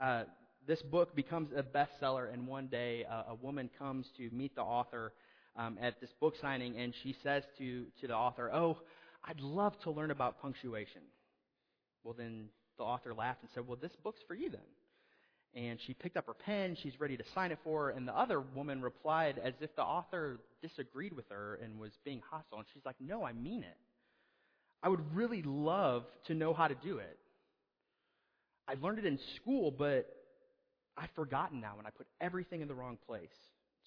uh, 0.00 0.24
this 0.66 0.82
book 0.82 1.14
becomes 1.14 1.50
a 1.56 1.62
bestseller, 1.62 2.32
and 2.32 2.46
one 2.46 2.66
day 2.66 3.04
uh, 3.10 3.24
a 3.30 3.34
woman 3.34 3.70
comes 3.78 4.06
to 4.16 4.28
meet 4.30 4.54
the 4.54 4.62
author 4.62 5.12
um, 5.56 5.78
at 5.80 6.00
this 6.00 6.10
book 6.20 6.34
signing, 6.40 6.76
and 6.76 6.94
she 7.02 7.14
says 7.22 7.44
to, 7.58 7.86
to 8.00 8.06
the 8.06 8.14
author, 8.14 8.50
Oh, 8.52 8.78
I'd 9.24 9.40
love 9.40 9.78
to 9.80 9.90
learn 9.90 10.10
about 10.10 10.40
punctuation. 10.40 11.02
Well, 12.04 12.14
then 12.16 12.46
the 12.78 12.84
author 12.84 13.14
laughed 13.14 13.42
and 13.42 13.50
said, 13.54 13.66
Well, 13.66 13.78
this 13.80 13.92
book's 14.02 14.20
for 14.26 14.34
you 14.34 14.50
then. 14.50 14.60
And 15.54 15.80
she 15.84 15.94
picked 15.94 16.16
up 16.16 16.26
her 16.26 16.34
pen. 16.34 16.76
She's 16.80 17.00
ready 17.00 17.16
to 17.16 17.24
sign 17.34 17.50
it 17.50 17.58
for 17.64 17.86
her. 17.86 17.90
And 17.90 18.06
the 18.06 18.16
other 18.16 18.40
woman 18.40 18.80
replied 18.80 19.40
as 19.42 19.54
if 19.60 19.74
the 19.74 19.82
author 19.82 20.38
disagreed 20.62 21.12
with 21.12 21.28
her 21.30 21.58
and 21.62 21.78
was 21.78 21.90
being 22.04 22.22
hostile. 22.30 22.58
And 22.58 22.66
she's 22.72 22.84
like, 22.84 22.96
No, 23.00 23.24
I 23.24 23.32
mean 23.32 23.62
it. 23.62 23.76
I 24.82 24.88
would 24.88 25.14
really 25.14 25.42
love 25.42 26.04
to 26.26 26.34
know 26.34 26.54
how 26.54 26.68
to 26.68 26.74
do 26.74 26.98
it. 26.98 27.18
I 28.70 28.74
learned 28.80 29.00
it 29.00 29.06
in 29.06 29.18
school, 29.36 29.72
but 29.72 30.06
I've 30.96 31.10
forgotten 31.16 31.60
now 31.60 31.74
and 31.78 31.88
I 31.88 31.90
put 31.90 32.06
everything 32.20 32.60
in 32.60 32.68
the 32.68 32.74
wrong 32.74 32.98
place. 33.04 33.28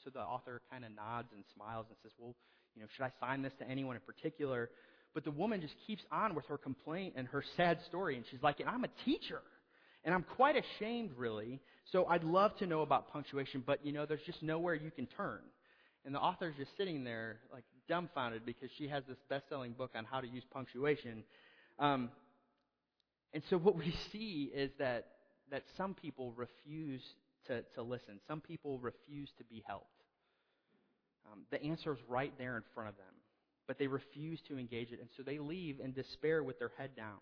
So 0.03 0.09
the 0.09 0.19
author 0.19 0.61
kind 0.69 0.83
of 0.83 0.91
nods 0.93 1.29
and 1.33 1.43
smiles 1.55 1.85
and 1.87 1.97
says, 2.03 2.11
Well, 2.19 2.35
you 2.75 2.81
know, 2.81 2.87
should 2.95 3.03
I 3.05 3.11
sign 3.21 3.41
this 3.41 3.53
to 3.59 3.69
anyone 3.69 3.95
in 3.95 4.01
particular? 4.01 4.69
But 5.13 5.23
the 5.23 5.31
woman 5.31 5.61
just 5.61 5.75
keeps 5.87 6.03
on 6.11 6.35
with 6.35 6.45
her 6.47 6.57
complaint 6.57 7.13
and 7.15 7.27
her 7.27 7.45
sad 7.55 7.79
story. 7.87 8.17
And 8.17 8.25
she's 8.29 8.41
like, 8.41 8.59
and 8.59 8.67
I'm 8.67 8.83
a 8.83 8.89
teacher. 9.05 9.41
And 10.03 10.13
I'm 10.13 10.23
quite 10.35 10.55
ashamed, 10.57 11.11
really. 11.15 11.61
So 11.91 12.05
I'd 12.07 12.23
love 12.23 12.57
to 12.57 12.67
know 12.67 12.81
about 12.81 13.13
punctuation, 13.13 13.63
but, 13.65 13.85
you 13.85 13.93
know, 13.93 14.05
there's 14.05 14.23
just 14.25 14.41
nowhere 14.41 14.73
you 14.73 14.91
can 14.91 15.07
turn. 15.15 15.39
And 16.03 16.13
the 16.13 16.19
author's 16.19 16.55
just 16.57 16.71
sitting 16.77 17.03
there, 17.03 17.37
like, 17.53 17.63
dumbfounded 17.87 18.45
because 18.45 18.69
she 18.77 18.87
has 18.89 19.03
this 19.07 19.17
best 19.29 19.45
selling 19.47 19.71
book 19.73 19.91
on 19.95 20.03
how 20.03 20.19
to 20.19 20.27
use 20.27 20.43
punctuation. 20.51 21.23
Um, 21.79 22.09
and 23.33 23.43
so 23.49 23.57
what 23.57 23.75
we 23.75 23.93
see 24.11 24.51
is 24.53 24.71
that, 24.79 25.07
that 25.51 25.63
some 25.77 25.93
people 25.93 26.33
refuse 26.35 27.01
to, 27.47 27.63
to 27.75 27.81
listen, 27.81 28.19
some 28.27 28.41
people 28.41 28.79
refuse 28.79 29.29
to 29.37 29.43
be 29.43 29.63
helped. 29.67 29.87
Um, 31.31 31.39
the 31.51 31.61
answer 31.63 31.93
is 31.93 31.99
right 32.07 32.33
there 32.37 32.57
in 32.57 32.63
front 32.73 32.89
of 32.89 32.97
them. 32.97 33.05
but 33.67 33.79
they 33.79 33.87
refuse 33.87 34.39
to 34.47 34.57
engage 34.57 34.91
it, 34.91 34.99
and 34.99 35.09
so 35.15 35.23
they 35.23 35.39
leave 35.39 35.79
in 35.79 35.93
despair 35.93 36.43
with 36.43 36.59
their 36.59 36.71
head 36.77 36.91
down. 36.95 37.19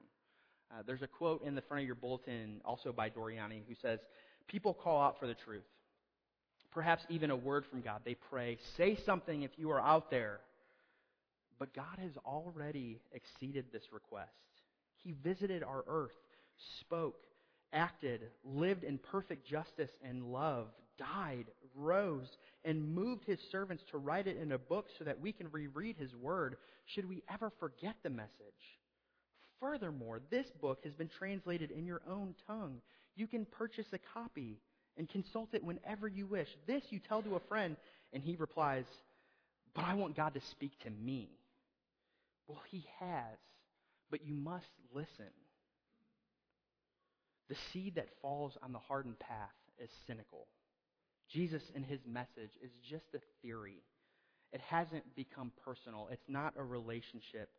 Uh, 0.71 0.81
there's 0.85 1.01
a 1.01 1.07
quote 1.07 1.43
in 1.43 1.53
the 1.53 1.61
front 1.61 1.81
of 1.81 1.85
your 1.85 1.95
bulletin, 1.95 2.61
also 2.65 2.91
by 2.91 3.09
Doriani, 3.09 3.61
who 3.67 3.75
says, 3.81 3.99
People 4.47 4.73
call 4.73 5.01
out 5.01 5.19
for 5.19 5.27
the 5.27 5.33
truth. 5.33 5.63
Perhaps 6.71 7.05
even 7.09 7.29
a 7.29 7.35
word 7.35 7.65
from 7.69 7.81
God. 7.81 8.01
They 8.05 8.15
pray, 8.15 8.57
Say 8.77 8.97
something 9.05 9.43
if 9.43 9.51
you 9.57 9.69
are 9.71 9.81
out 9.81 10.09
there. 10.09 10.39
But 11.59 11.73
God 11.75 11.99
has 12.01 12.11
already 12.25 13.01
exceeded 13.11 13.65
this 13.71 13.83
request. 13.91 14.31
He 15.03 15.13
visited 15.23 15.63
our 15.63 15.83
earth, 15.87 16.17
spoke, 16.79 17.25
acted, 17.73 18.21
lived 18.43 18.83
in 18.83 18.97
perfect 18.97 19.47
justice 19.47 19.91
and 20.03 20.31
love, 20.31 20.67
died, 20.97 21.45
rose, 21.75 22.37
and 22.63 22.93
moved 22.93 23.25
his 23.25 23.39
servants 23.51 23.83
to 23.91 23.97
write 23.97 24.27
it 24.27 24.37
in 24.37 24.51
a 24.51 24.57
book 24.57 24.87
so 24.97 25.03
that 25.03 25.19
we 25.19 25.31
can 25.31 25.47
reread 25.51 25.95
his 25.97 26.15
word 26.15 26.57
should 26.85 27.07
we 27.07 27.23
ever 27.33 27.51
forget 27.59 27.95
the 28.03 28.09
message. 28.09 28.29
Furthermore, 29.59 30.19
this 30.29 30.47
book 30.59 30.79
has 30.83 30.93
been 30.93 31.09
translated 31.09 31.71
in 31.71 31.85
your 31.85 32.01
own 32.09 32.35
tongue. 32.47 32.81
You 33.15 33.27
can 33.27 33.45
purchase 33.45 33.87
a 33.93 33.99
copy 34.13 34.57
and 34.97 35.07
consult 35.07 35.53
it 35.53 35.63
whenever 35.63 36.07
you 36.07 36.25
wish. 36.25 36.49
This 36.67 36.83
you 36.89 36.99
tell 36.99 37.21
to 37.21 37.35
a 37.35 37.47
friend, 37.47 37.77
and 38.13 38.21
he 38.21 38.35
replies, 38.35 38.85
But 39.73 39.85
I 39.85 39.93
want 39.93 40.15
God 40.15 40.33
to 40.33 40.41
speak 40.51 40.77
to 40.83 40.89
me. 40.89 41.29
Well, 42.47 42.61
he 42.69 42.85
has, 42.99 43.37
but 44.11 44.25
you 44.25 44.33
must 44.33 44.69
listen. 44.93 45.31
The 47.49 47.55
seed 47.73 47.95
that 47.95 48.07
falls 48.21 48.57
on 48.61 48.71
the 48.71 48.79
hardened 48.79 49.19
path 49.19 49.49
is 49.81 49.89
cynical. 50.05 50.47
Jesus 51.29 51.63
and 51.75 51.85
his 51.85 51.99
message 52.05 52.51
is 52.61 52.71
just 52.87 53.05
a 53.15 53.19
theory. 53.41 53.81
It 54.53 54.61
hasn't 54.61 55.15
become 55.15 55.51
personal. 55.63 56.09
It's 56.11 56.27
not 56.27 56.53
a 56.57 56.63
relationship. 56.63 57.49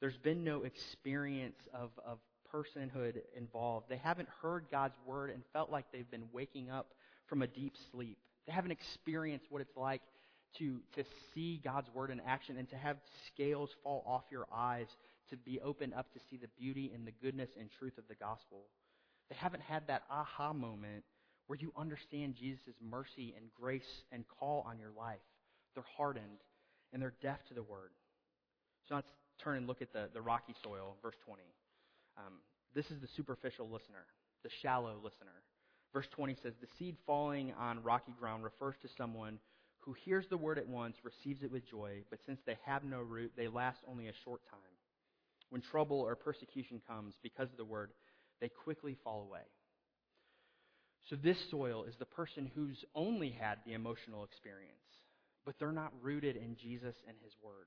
There's 0.00 0.16
been 0.16 0.44
no 0.44 0.62
experience 0.62 1.58
of, 1.74 1.90
of 2.06 2.18
personhood 2.52 3.16
involved. 3.36 3.86
They 3.88 3.96
haven't 3.96 4.28
heard 4.40 4.66
God's 4.70 4.94
word 5.06 5.30
and 5.30 5.42
felt 5.52 5.70
like 5.70 5.86
they've 5.92 6.10
been 6.10 6.28
waking 6.32 6.70
up 6.70 6.92
from 7.26 7.42
a 7.42 7.46
deep 7.46 7.74
sleep. 7.90 8.18
They 8.46 8.52
haven't 8.52 8.70
experienced 8.70 9.46
what 9.50 9.60
it's 9.60 9.76
like 9.76 10.02
to, 10.58 10.80
to 10.94 11.04
see 11.34 11.60
God's 11.62 11.88
word 11.94 12.10
in 12.10 12.20
action 12.20 12.56
and 12.56 12.68
to 12.70 12.76
have 12.76 12.96
scales 13.26 13.70
fall 13.82 14.04
off 14.06 14.22
your 14.30 14.46
eyes, 14.54 14.86
to 15.30 15.36
be 15.36 15.60
opened 15.60 15.94
up 15.94 16.12
to 16.12 16.20
see 16.30 16.36
the 16.36 16.48
beauty 16.58 16.92
and 16.94 17.06
the 17.06 17.12
goodness 17.22 17.50
and 17.58 17.70
truth 17.70 17.98
of 17.98 18.08
the 18.08 18.14
gospel. 18.14 18.64
They 19.28 19.36
haven't 19.36 19.62
had 19.62 19.86
that 19.88 20.02
aha 20.10 20.52
moment 20.52 21.04
where 21.46 21.58
you 21.58 21.72
understand 21.76 22.34
Jesus' 22.34 22.74
mercy 22.82 23.34
and 23.36 23.46
grace 23.54 24.02
and 24.12 24.24
call 24.38 24.64
on 24.68 24.78
your 24.78 24.90
life. 24.96 25.18
They're 25.74 25.84
hardened 25.96 26.40
and 26.92 27.02
they're 27.02 27.14
deaf 27.22 27.38
to 27.48 27.54
the 27.54 27.62
word. 27.62 27.90
So 28.88 28.94
let's 28.94 29.10
turn 29.42 29.58
and 29.58 29.66
look 29.66 29.82
at 29.82 29.92
the, 29.92 30.08
the 30.12 30.22
rocky 30.22 30.54
soil, 30.62 30.96
verse 31.02 31.16
20. 31.24 31.42
Um, 32.18 32.34
this 32.74 32.86
is 32.86 33.00
the 33.00 33.08
superficial 33.16 33.68
listener, 33.68 34.06
the 34.42 34.50
shallow 34.62 34.94
listener. 35.02 35.42
Verse 35.92 36.06
20 36.12 36.36
says, 36.42 36.52
The 36.60 36.68
seed 36.78 36.96
falling 37.06 37.52
on 37.58 37.82
rocky 37.82 38.12
ground 38.18 38.44
refers 38.44 38.74
to 38.82 38.88
someone 38.96 39.38
who 39.78 39.94
hears 40.04 40.26
the 40.28 40.36
word 40.36 40.58
at 40.58 40.68
once, 40.68 40.96
receives 41.04 41.42
it 41.42 41.50
with 41.50 41.68
joy, 41.68 42.02
but 42.10 42.18
since 42.26 42.40
they 42.44 42.58
have 42.64 42.84
no 42.84 43.00
root, 43.00 43.32
they 43.36 43.48
last 43.48 43.78
only 43.88 44.08
a 44.08 44.12
short 44.24 44.40
time. 44.50 44.75
When 45.50 45.62
trouble 45.62 46.00
or 46.00 46.16
persecution 46.16 46.80
comes 46.86 47.14
because 47.22 47.50
of 47.50 47.56
the 47.56 47.64
word, 47.64 47.90
they 48.40 48.48
quickly 48.48 48.96
fall 49.04 49.22
away. 49.22 49.46
So 51.08 51.16
this 51.16 51.38
soil 51.50 51.84
is 51.84 51.94
the 51.98 52.04
person 52.04 52.50
who's 52.54 52.84
only 52.94 53.30
had 53.30 53.58
the 53.64 53.74
emotional 53.74 54.24
experience, 54.24 54.72
but 55.44 55.54
they're 55.58 55.70
not 55.72 55.92
rooted 56.02 56.36
in 56.36 56.56
Jesus 56.56 56.96
and 57.06 57.16
his 57.22 57.32
word. 57.42 57.66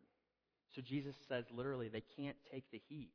So 0.75 0.81
Jesus 0.81 1.15
says 1.27 1.45
literally 1.51 1.87
they 1.87 2.03
can't 2.17 2.35
take 2.51 2.65
the 2.71 2.81
heat. 2.89 3.11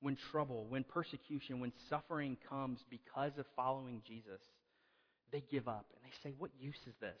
When 0.00 0.16
trouble, 0.32 0.66
when 0.68 0.84
persecution, 0.84 1.60
when 1.60 1.72
suffering 1.88 2.36
comes 2.48 2.80
because 2.90 3.32
of 3.38 3.46
following 3.54 4.02
Jesus, 4.06 4.40
they 5.30 5.42
give 5.50 5.68
up 5.68 5.86
and 5.94 6.02
they 6.04 6.28
say, 6.28 6.34
What 6.38 6.50
use 6.58 6.80
is 6.86 6.94
this? 7.00 7.20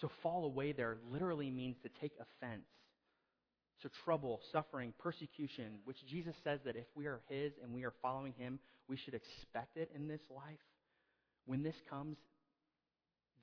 So 0.00 0.10
fall 0.22 0.44
away 0.44 0.72
there 0.72 0.98
literally 1.10 1.50
means 1.50 1.76
to 1.82 1.88
take 2.00 2.12
offense 2.20 2.66
so, 3.82 3.88
trouble, 4.04 4.40
suffering, 4.52 4.92
persecution, 4.98 5.78
which 5.84 5.98
Jesus 6.06 6.34
says 6.44 6.60
that 6.64 6.76
if 6.76 6.86
we 6.94 7.06
are 7.06 7.20
His 7.28 7.52
and 7.62 7.74
we 7.74 7.84
are 7.84 7.92
following 8.00 8.32
Him, 8.38 8.58
we 8.88 8.96
should 8.96 9.14
expect 9.14 9.76
it 9.76 9.90
in 9.94 10.08
this 10.08 10.20
life. 10.30 10.60
When 11.46 11.62
this 11.62 11.74
comes, 11.90 12.16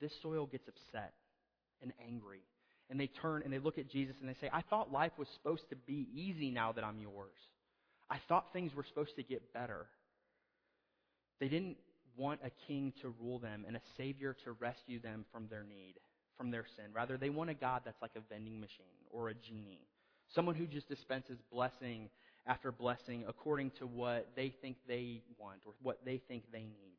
this 0.00 0.12
soil 0.22 0.46
gets 0.46 0.66
upset 0.68 1.12
and 1.82 1.92
angry. 2.04 2.40
And 2.90 2.98
they 2.98 3.06
turn 3.06 3.42
and 3.44 3.52
they 3.52 3.58
look 3.58 3.78
at 3.78 3.88
Jesus 3.88 4.16
and 4.20 4.28
they 4.28 4.36
say, 4.40 4.50
I 4.52 4.62
thought 4.62 4.92
life 4.92 5.12
was 5.16 5.28
supposed 5.34 5.68
to 5.70 5.76
be 5.76 6.08
easy 6.14 6.50
now 6.50 6.72
that 6.72 6.84
I'm 6.84 7.00
yours. 7.00 7.36
I 8.10 8.18
thought 8.28 8.52
things 8.52 8.74
were 8.74 8.84
supposed 8.86 9.16
to 9.16 9.22
get 9.22 9.52
better. 9.54 9.86
They 11.40 11.48
didn't 11.48 11.76
want 12.16 12.40
a 12.44 12.50
king 12.66 12.92
to 13.00 13.14
rule 13.20 13.38
them 13.38 13.64
and 13.66 13.76
a 13.76 13.80
savior 13.96 14.36
to 14.44 14.52
rescue 14.52 15.00
them 15.00 15.24
from 15.32 15.46
their 15.48 15.64
need, 15.64 15.94
from 16.36 16.50
their 16.50 16.66
sin. 16.76 16.86
Rather, 16.92 17.16
they 17.16 17.30
want 17.30 17.50
a 17.50 17.54
God 17.54 17.82
that's 17.84 18.02
like 18.02 18.16
a 18.16 18.32
vending 18.32 18.60
machine 18.60 19.00
or 19.10 19.28
a 19.28 19.34
genie 19.34 19.86
Someone 20.34 20.54
who 20.54 20.66
just 20.66 20.88
dispenses 20.88 21.38
blessing 21.52 22.08
after 22.46 22.72
blessing 22.72 23.24
according 23.28 23.70
to 23.78 23.86
what 23.86 24.28
they 24.34 24.52
think 24.60 24.76
they 24.88 25.22
want 25.38 25.60
or 25.66 25.72
what 25.82 26.04
they 26.04 26.20
think 26.28 26.44
they 26.52 26.60
need. 26.62 26.96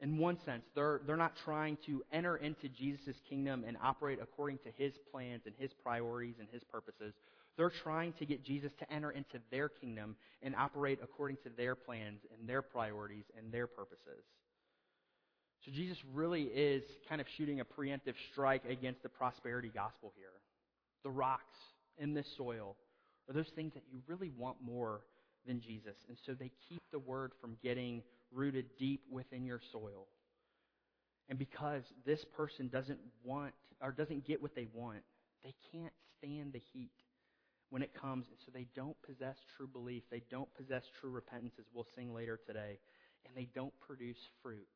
In 0.00 0.16
one 0.16 0.38
sense, 0.46 0.64
they're, 0.74 1.02
they're 1.06 1.16
not 1.16 1.36
trying 1.44 1.76
to 1.84 2.02
enter 2.10 2.36
into 2.36 2.68
Jesus' 2.68 3.16
kingdom 3.28 3.64
and 3.66 3.76
operate 3.82 4.18
according 4.22 4.58
to 4.58 4.70
his 4.78 4.94
plans 5.12 5.42
and 5.44 5.54
his 5.58 5.72
priorities 5.82 6.36
and 6.38 6.48
his 6.50 6.64
purposes. 6.64 7.12
They're 7.58 7.68
trying 7.68 8.14
to 8.14 8.24
get 8.24 8.42
Jesus 8.42 8.72
to 8.78 8.90
enter 8.90 9.10
into 9.10 9.38
their 9.50 9.68
kingdom 9.68 10.16
and 10.42 10.54
operate 10.56 11.00
according 11.02 11.36
to 11.42 11.50
their 11.54 11.74
plans 11.74 12.20
and 12.32 12.48
their 12.48 12.62
priorities 12.62 13.24
and 13.36 13.52
their 13.52 13.66
purposes. 13.66 14.24
So 15.66 15.70
Jesus 15.70 15.98
really 16.14 16.44
is 16.44 16.82
kind 17.06 17.20
of 17.20 17.26
shooting 17.36 17.60
a 17.60 17.64
preemptive 17.66 18.14
strike 18.32 18.62
against 18.66 19.02
the 19.02 19.10
prosperity 19.10 19.70
gospel 19.74 20.14
here. 20.16 20.32
The 21.04 21.10
rocks, 21.10 21.58
in 22.00 22.14
this 22.14 22.26
soil 22.36 22.76
are 23.28 23.34
those 23.34 23.50
things 23.54 23.74
that 23.74 23.84
you 23.90 24.00
really 24.08 24.30
want 24.36 24.56
more 24.60 25.02
than 25.46 25.60
Jesus. 25.60 25.96
And 26.08 26.16
so 26.26 26.34
they 26.34 26.50
keep 26.68 26.82
the 26.90 26.98
word 26.98 27.32
from 27.40 27.56
getting 27.62 28.02
rooted 28.32 28.66
deep 28.78 29.02
within 29.10 29.44
your 29.44 29.60
soil. 29.72 30.06
And 31.28 31.38
because 31.38 31.84
this 32.04 32.24
person 32.36 32.68
doesn't 32.68 32.98
want 33.22 33.54
or 33.80 33.92
doesn't 33.92 34.26
get 34.26 34.42
what 34.42 34.54
they 34.54 34.66
want, 34.74 35.02
they 35.44 35.54
can't 35.72 35.92
stand 36.18 36.52
the 36.52 36.60
heat 36.72 36.90
when 37.70 37.82
it 37.82 37.94
comes. 37.94 38.26
And 38.28 38.36
so 38.44 38.50
they 38.52 38.66
don't 38.74 38.96
possess 39.02 39.36
true 39.56 39.68
belief. 39.68 40.02
They 40.10 40.22
don't 40.30 40.52
possess 40.54 40.82
true 41.00 41.10
repentance, 41.10 41.54
as 41.58 41.66
we'll 41.72 41.86
sing 41.94 42.12
later 42.12 42.38
today. 42.46 42.78
And 43.26 43.36
they 43.36 43.48
don't 43.54 43.72
produce 43.80 44.18
fruit. 44.42 44.66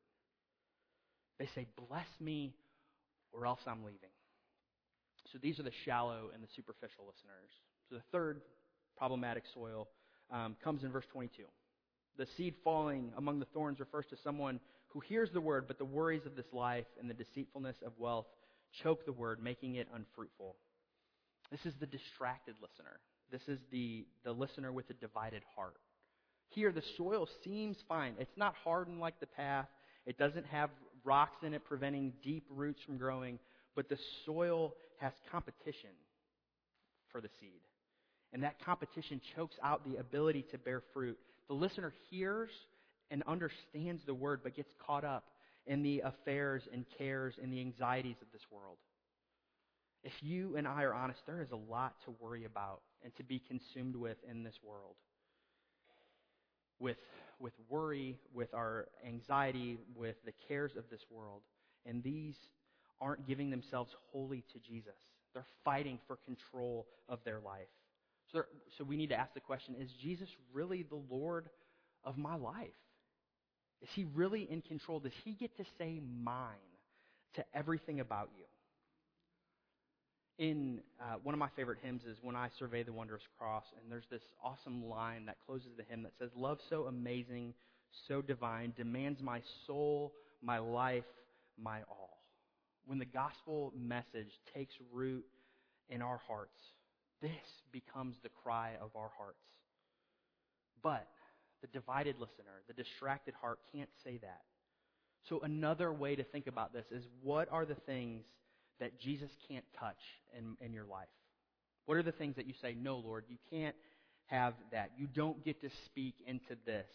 They 1.39 1.47
say, 1.53 1.67
Bless 1.89 2.07
me, 2.21 2.53
or 3.33 3.45
else 3.45 3.59
I'm 3.67 3.83
leaving. 3.83 4.09
So 5.35 5.39
these 5.41 5.59
are 5.59 5.63
the 5.63 5.71
shallow 5.83 6.29
and 6.33 6.41
the 6.41 6.47
superficial 6.55 7.03
listeners. 7.05 7.51
So 7.89 7.95
the 7.95 8.03
third 8.13 8.39
problematic 8.97 9.43
soil 9.53 9.89
um, 10.31 10.55
comes 10.63 10.85
in 10.85 10.93
verse 10.93 11.03
22. 11.11 11.43
The 12.17 12.25
seed 12.37 12.55
falling 12.63 13.11
among 13.17 13.41
the 13.41 13.45
thorns 13.53 13.81
refers 13.81 14.05
to 14.11 14.15
someone 14.23 14.61
who 14.87 15.01
hears 15.01 15.29
the 15.33 15.41
word, 15.41 15.65
but 15.67 15.77
the 15.77 15.83
worries 15.83 16.25
of 16.25 16.37
this 16.37 16.45
life 16.53 16.85
and 16.97 17.09
the 17.09 17.13
deceitfulness 17.13 17.75
of 17.85 17.91
wealth 17.97 18.27
choke 18.81 19.05
the 19.05 19.11
word, 19.11 19.43
making 19.43 19.75
it 19.75 19.89
unfruitful. 19.93 20.55
This 21.51 21.65
is 21.65 21.73
the 21.81 21.85
distracted 21.85 22.55
listener. 22.61 23.01
This 23.29 23.41
is 23.49 23.59
the, 23.73 24.07
the 24.23 24.31
listener 24.31 24.71
with 24.71 24.89
a 24.89 24.93
divided 24.93 25.43
heart. 25.53 25.75
Here, 26.47 26.71
the 26.71 26.83
soil 26.95 27.27
seems 27.43 27.75
fine. 27.89 28.13
It's 28.19 28.37
not 28.37 28.55
hardened 28.63 29.01
like 29.01 29.19
the 29.19 29.27
path. 29.27 29.67
It 30.05 30.17
doesn't 30.17 30.45
have 30.45 30.69
rocks 31.03 31.43
in 31.43 31.53
it 31.53 31.65
preventing 31.65 32.13
deep 32.23 32.45
roots 32.49 32.81
from 32.85 32.97
growing, 32.97 33.37
but 33.75 33.89
the 33.89 33.97
soil 34.25 34.73
has 34.99 35.13
competition 35.31 35.91
for 37.11 37.21
the 37.21 37.29
seed. 37.39 37.61
And 38.33 38.43
that 38.43 38.63
competition 38.63 39.21
chokes 39.35 39.55
out 39.63 39.89
the 39.89 39.97
ability 39.97 40.45
to 40.51 40.57
bear 40.57 40.81
fruit. 40.93 41.17
The 41.47 41.53
listener 41.53 41.93
hears 42.09 42.49
and 43.11 43.23
understands 43.27 44.01
the 44.05 44.13
word, 44.13 44.41
but 44.43 44.55
gets 44.55 44.73
caught 44.85 45.05
up 45.05 45.25
in 45.67 45.83
the 45.83 46.01
affairs 46.01 46.63
and 46.73 46.85
cares 46.97 47.35
and 47.41 47.51
the 47.51 47.59
anxieties 47.59 48.17
of 48.21 48.27
this 48.31 48.41
world. 48.51 48.77
If 50.03 50.13
you 50.21 50.55
and 50.57 50.67
I 50.67 50.83
are 50.83 50.93
honest, 50.93 51.19
there 51.25 51.41
is 51.41 51.51
a 51.51 51.55
lot 51.55 51.95
to 52.05 52.15
worry 52.19 52.45
about 52.45 52.81
and 53.03 53.15
to 53.15 53.23
be 53.23 53.39
consumed 53.39 53.95
with 53.95 54.17
in 54.29 54.43
this 54.43 54.55
world. 54.63 54.95
With, 56.79 56.97
with 57.39 57.53
worry, 57.69 58.17
with 58.33 58.53
our 58.53 58.87
anxiety, 59.07 59.79
with 59.95 60.15
the 60.25 60.33
cares 60.47 60.71
of 60.77 60.83
this 60.91 61.01
world. 61.09 61.41
And 61.85 62.03
these 62.03 62.35
aren't 63.01 63.27
giving 63.27 63.49
themselves 63.49 63.91
wholly 64.11 64.43
to 64.53 64.59
Jesus. 64.59 64.95
They're 65.33 65.45
fighting 65.63 65.99
for 66.07 66.17
control 66.25 66.87
of 67.09 67.19
their 67.25 67.39
life. 67.39 67.67
So, 68.31 68.43
so 68.77 68.83
we 68.83 68.97
need 68.97 69.09
to 69.09 69.15
ask 69.15 69.33
the 69.33 69.39
question 69.39 69.75
is 69.79 69.89
Jesus 70.01 70.29
really 70.53 70.83
the 70.83 71.01
Lord 71.09 71.49
of 72.03 72.17
my 72.17 72.35
life? 72.35 72.69
Is 73.81 73.89
he 73.93 74.05
really 74.15 74.47
in 74.49 74.61
control? 74.61 74.99
Does 74.99 75.11
he 75.23 75.33
get 75.33 75.55
to 75.57 75.65
say 75.77 75.99
mine 76.23 76.55
to 77.35 77.45
everything 77.53 77.99
about 77.99 78.29
you? 78.37 78.45
in 80.37 80.81
uh, 80.99 81.15
one 81.23 81.33
of 81.33 81.39
my 81.39 81.49
favorite 81.55 81.79
hymns 81.81 82.03
is 82.03 82.17
When 82.21 82.35
I 82.35 82.49
Survey 82.59 82.83
the 82.83 82.93
Wondrous 82.93 83.23
Cross, 83.37 83.63
and 83.81 83.91
there's 83.91 84.07
this 84.11 84.21
awesome 84.43 84.87
line 84.89 85.25
that 85.27 85.37
closes 85.45 85.69
the 85.77 85.83
hymn 85.83 86.03
that 86.03 86.13
says, 86.19 86.29
Love 86.35 86.59
so 86.69 86.85
amazing, 86.85 87.53
so 88.07 88.21
divine, 88.21 88.73
demands 88.75 89.21
my 89.21 89.41
soul, 89.65 90.13
my 90.41 90.57
life, 90.57 91.05
my 91.61 91.79
all. 91.89 92.04
When 92.85 92.99
the 92.99 93.05
gospel 93.05 93.73
message 93.77 94.31
takes 94.53 94.73
root 94.91 95.25
in 95.89 96.01
our 96.01 96.19
hearts, 96.27 96.59
this 97.21 97.31
becomes 97.71 98.15
the 98.21 98.29
cry 98.43 98.73
of 98.81 98.95
our 98.95 99.11
hearts. 99.17 99.39
But 100.83 101.07
the 101.61 101.67
divided 101.67 102.15
listener, 102.19 102.61
the 102.67 102.73
distracted 102.73 103.33
heart, 103.39 103.59
can't 103.73 103.89
say 104.03 104.17
that. 104.21 104.41
So, 105.27 105.39
another 105.39 105.91
way 105.91 106.15
to 106.15 106.23
think 106.23 106.45
about 106.45 106.73
this 106.73 106.85
is 106.91 107.03
what 107.23 107.51
are 107.51 107.65
the 107.65 107.75
things 107.75 108.25
that 108.79 108.99
Jesus 108.99 109.31
can't 109.49 109.65
touch 109.79 109.97
in, 110.37 110.55
in 110.63 110.73
your 110.73 110.85
life? 110.85 111.07
What 111.85 111.97
are 111.97 112.03
the 112.03 112.11
things 112.11 112.35
that 112.35 112.45
you 112.45 112.53
say, 112.61 112.75
no, 112.79 112.97
Lord, 112.97 113.25
you 113.27 113.37
can't 113.49 113.75
have 114.27 114.53
that? 114.71 114.91
You 114.97 115.07
don't 115.07 115.43
get 115.43 115.61
to 115.61 115.69
speak 115.85 116.15
into 116.27 116.55
this. 116.65 116.87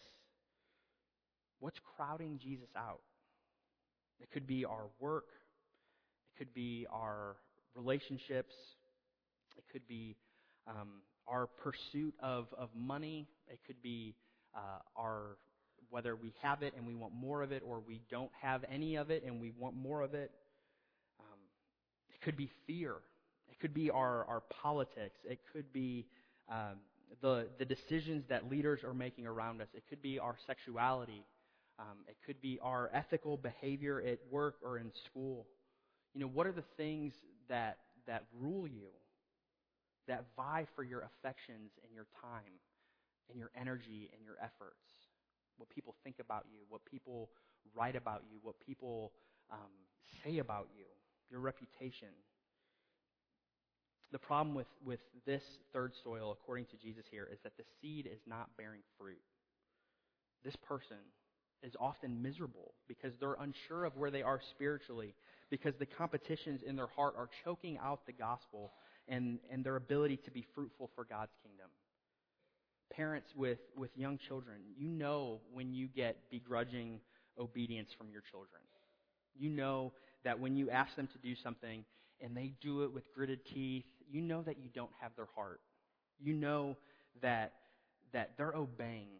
What's 1.59 1.79
crowding 1.95 2.39
Jesus 2.41 2.69
out? 2.75 3.01
It 4.21 4.31
could 4.31 4.47
be 4.47 4.65
our 4.65 4.85
work, 4.99 5.25
it 6.31 6.37
could 6.37 6.53
be 6.53 6.87
our 6.91 7.35
relationships, 7.75 8.53
it 9.57 9.63
could 9.71 9.87
be 9.87 10.15
um, 10.67 11.01
our 11.27 11.47
pursuit 11.47 12.13
of, 12.21 12.47
of 12.57 12.69
money, 12.75 13.27
it 13.47 13.59
could 13.65 13.81
be 13.81 14.15
uh, 14.55 14.79
our 14.95 15.37
whether 15.89 16.15
we 16.15 16.33
have 16.41 16.63
it 16.63 16.73
and 16.77 16.87
we 16.87 16.95
want 16.95 17.13
more 17.13 17.43
of 17.43 17.51
it, 17.51 17.61
or 17.65 17.81
we 17.85 17.99
don't 18.09 18.31
have 18.41 18.63
any 18.71 18.95
of 18.95 19.11
it 19.11 19.23
and 19.25 19.41
we 19.41 19.51
want 19.59 19.75
more 19.75 20.01
of 20.01 20.13
it. 20.13 20.31
Um, 21.19 21.39
it 22.09 22.21
could 22.21 22.37
be 22.37 22.49
fear. 22.65 22.95
It 23.49 23.59
could 23.59 23.73
be 23.73 23.89
our, 23.89 24.23
our 24.25 24.41
politics. 24.61 25.19
It 25.25 25.39
could 25.51 25.71
be 25.73 26.07
um, 26.49 26.77
the, 27.21 27.49
the 27.59 27.65
decisions 27.65 28.23
that 28.29 28.49
leaders 28.49 28.85
are 28.85 28.93
making 28.93 29.27
around 29.27 29.61
us. 29.61 29.67
It 29.73 29.83
could 29.89 30.01
be 30.01 30.17
our 30.17 30.37
sexuality. 30.47 31.25
Um, 31.77 31.97
it 32.07 32.15
could 32.25 32.41
be 32.41 32.57
our 32.63 32.89
ethical 32.93 33.35
behavior 33.35 34.01
at 34.01 34.19
work 34.31 34.55
or 34.63 34.77
in 34.77 34.91
school. 35.05 35.45
You 36.13 36.21
know, 36.21 36.27
what 36.27 36.47
are 36.47 36.51
the 36.51 36.63
things 36.77 37.13
that, 37.49 37.77
that 38.07 38.25
rule 38.39 38.67
you, 38.67 38.89
that 40.07 40.25
vie 40.35 40.65
for 40.75 40.83
your 40.83 41.01
affections 41.01 41.71
and 41.83 41.93
your 41.93 42.07
time 42.21 42.59
and 43.29 43.39
your 43.39 43.51
energy 43.55 44.09
and 44.13 44.23
your 44.25 44.35
efforts? 44.41 44.91
what 45.61 45.69
people 45.69 45.93
think 46.03 46.17
about 46.19 46.45
you, 46.51 46.57
what 46.69 46.81
people 46.85 47.29
write 47.75 47.95
about 47.95 48.23
you, 48.31 48.39
what 48.41 48.55
people 48.65 49.11
um, 49.51 49.69
say 50.23 50.39
about 50.39 50.67
you, 50.75 50.85
your 51.29 51.39
reputation. 51.39 52.09
The 54.11 54.17
problem 54.17 54.55
with, 54.55 54.67
with 54.83 54.99
this 55.25 55.43
third 55.71 55.93
soil, 56.03 56.31
according 56.31 56.65
to 56.65 56.77
Jesus 56.77 57.05
here, 57.09 57.29
is 57.31 57.39
that 57.43 57.55
the 57.57 57.63
seed 57.79 58.09
is 58.11 58.19
not 58.27 58.49
bearing 58.57 58.81
fruit. 58.97 59.21
This 60.43 60.55
person 60.55 60.97
is 61.63 61.73
often 61.79 62.21
miserable 62.21 62.73
because 62.87 63.13
they're 63.19 63.37
unsure 63.39 63.85
of 63.85 63.95
where 63.95 64.11
they 64.11 64.21
are 64.21 64.39
spiritually, 64.51 65.13
because 65.49 65.73
the 65.79 65.85
competitions 65.85 66.61
in 66.65 66.75
their 66.75 66.87
heart 66.87 67.13
are 67.17 67.29
choking 67.43 67.77
out 67.77 68.05
the 68.05 68.13
gospel 68.13 68.71
and, 69.07 69.39
and 69.51 69.63
their 69.63 69.75
ability 69.75 70.17
to 70.17 70.31
be 70.31 70.45
fruitful 70.55 70.89
for 70.95 71.05
God's 71.05 71.33
kingdom 71.43 71.67
parents 72.91 73.29
with, 73.35 73.59
with 73.75 73.89
young 73.95 74.17
children, 74.17 74.57
you 74.77 74.87
know 74.87 75.39
when 75.51 75.73
you 75.73 75.87
get 75.87 76.17
begrudging 76.29 76.99
obedience 77.39 77.89
from 77.97 78.11
your 78.11 78.21
children. 78.29 78.61
You 79.35 79.49
know 79.49 79.93
that 80.23 80.39
when 80.39 80.55
you 80.55 80.69
ask 80.69 80.95
them 80.95 81.07
to 81.07 81.17
do 81.17 81.35
something 81.41 81.85
and 82.19 82.35
they 82.35 82.53
do 82.61 82.83
it 82.83 82.93
with 82.93 83.03
gritted 83.15 83.39
teeth, 83.45 83.85
you 84.09 84.21
know 84.21 84.41
that 84.43 84.57
you 84.61 84.69
don't 84.75 84.91
have 85.01 85.11
their 85.15 85.27
heart. 85.35 85.61
You 86.19 86.33
know 86.33 86.77
that, 87.21 87.53
that 88.13 88.31
they're 88.37 88.55
obeying, 88.55 89.19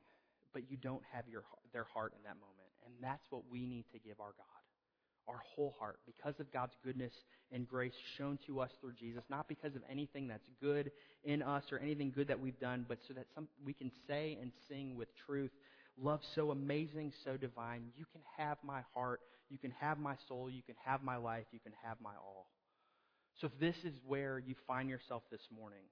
but 0.54 0.70
you 0.70 0.78
don't 0.78 1.04
have 1.12 1.28
your, 1.28 1.44
their 1.74 1.86
heart 1.86 2.14
in 2.18 2.24
that 2.24 2.36
moment. 2.36 2.70
And 2.86 2.94
that's 3.02 3.26
what 3.30 3.44
we 3.50 3.66
need 3.66 3.86
to 3.94 4.00
give 4.00 4.20
our 4.20 4.34
God 4.38 4.62
our 5.28 5.42
whole 5.56 5.76
heart 5.80 6.00
because 6.06 6.40
of 6.40 6.52
God's 6.52 6.74
goodness 6.84 7.14
and 7.52 7.68
grace 7.68 7.94
shown 8.18 8.38
to 8.48 8.60
us 8.60 8.72
through 8.80 8.94
Jesus, 8.94 9.24
not 9.30 9.48
because 9.48 9.76
of 9.76 9.82
anything 9.90 10.28
that's 10.28 10.48
good 10.62 10.92
in 11.24 11.42
us 11.42 11.64
or 11.72 11.80
anything 11.80 12.12
good 12.14 12.28
that 12.28 12.40
we've 12.40 12.60
done, 12.60 12.86
but 12.88 12.98
so 13.08 13.14
that 13.14 13.26
some, 13.36 13.48
we 13.66 13.74
can 13.74 13.92
say 14.08 14.38
and 14.42 14.52
sing 14.68 14.96
with 14.96 15.10
truth, 15.26 15.52
love 16.02 16.22
so 16.36 16.52
amazing, 16.52 17.14
so 17.24 17.38
divine. 17.38 17.84
You 17.96 18.06
can 18.12 18.22
have 18.38 18.58
my 18.64 18.82
heart, 18.94 19.22
you 19.50 19.58
can 19.58 19.72
have 19.80 20.00
my 20.00 20.16
soul, 20.28 20.50
you 20.50 20.64
can 20.64 20.76
have 20.84 21.04
my 21.04 21.18
life, 21.18 21.46
you 21.52 21.60
can 21.60 21.74
have 21.84 21.98
my 22.02 22.14
all. 22.22 22.48
So 23.40 23.48
if 23.48 23.60
this 23.60 23.76
is 23.84 23.94
where 24.06 24.40
you 24.40 24.56
find 24.68 24.90
yourself 24.90 25.24
this 25.32 25.42
morning, 25.56 25.84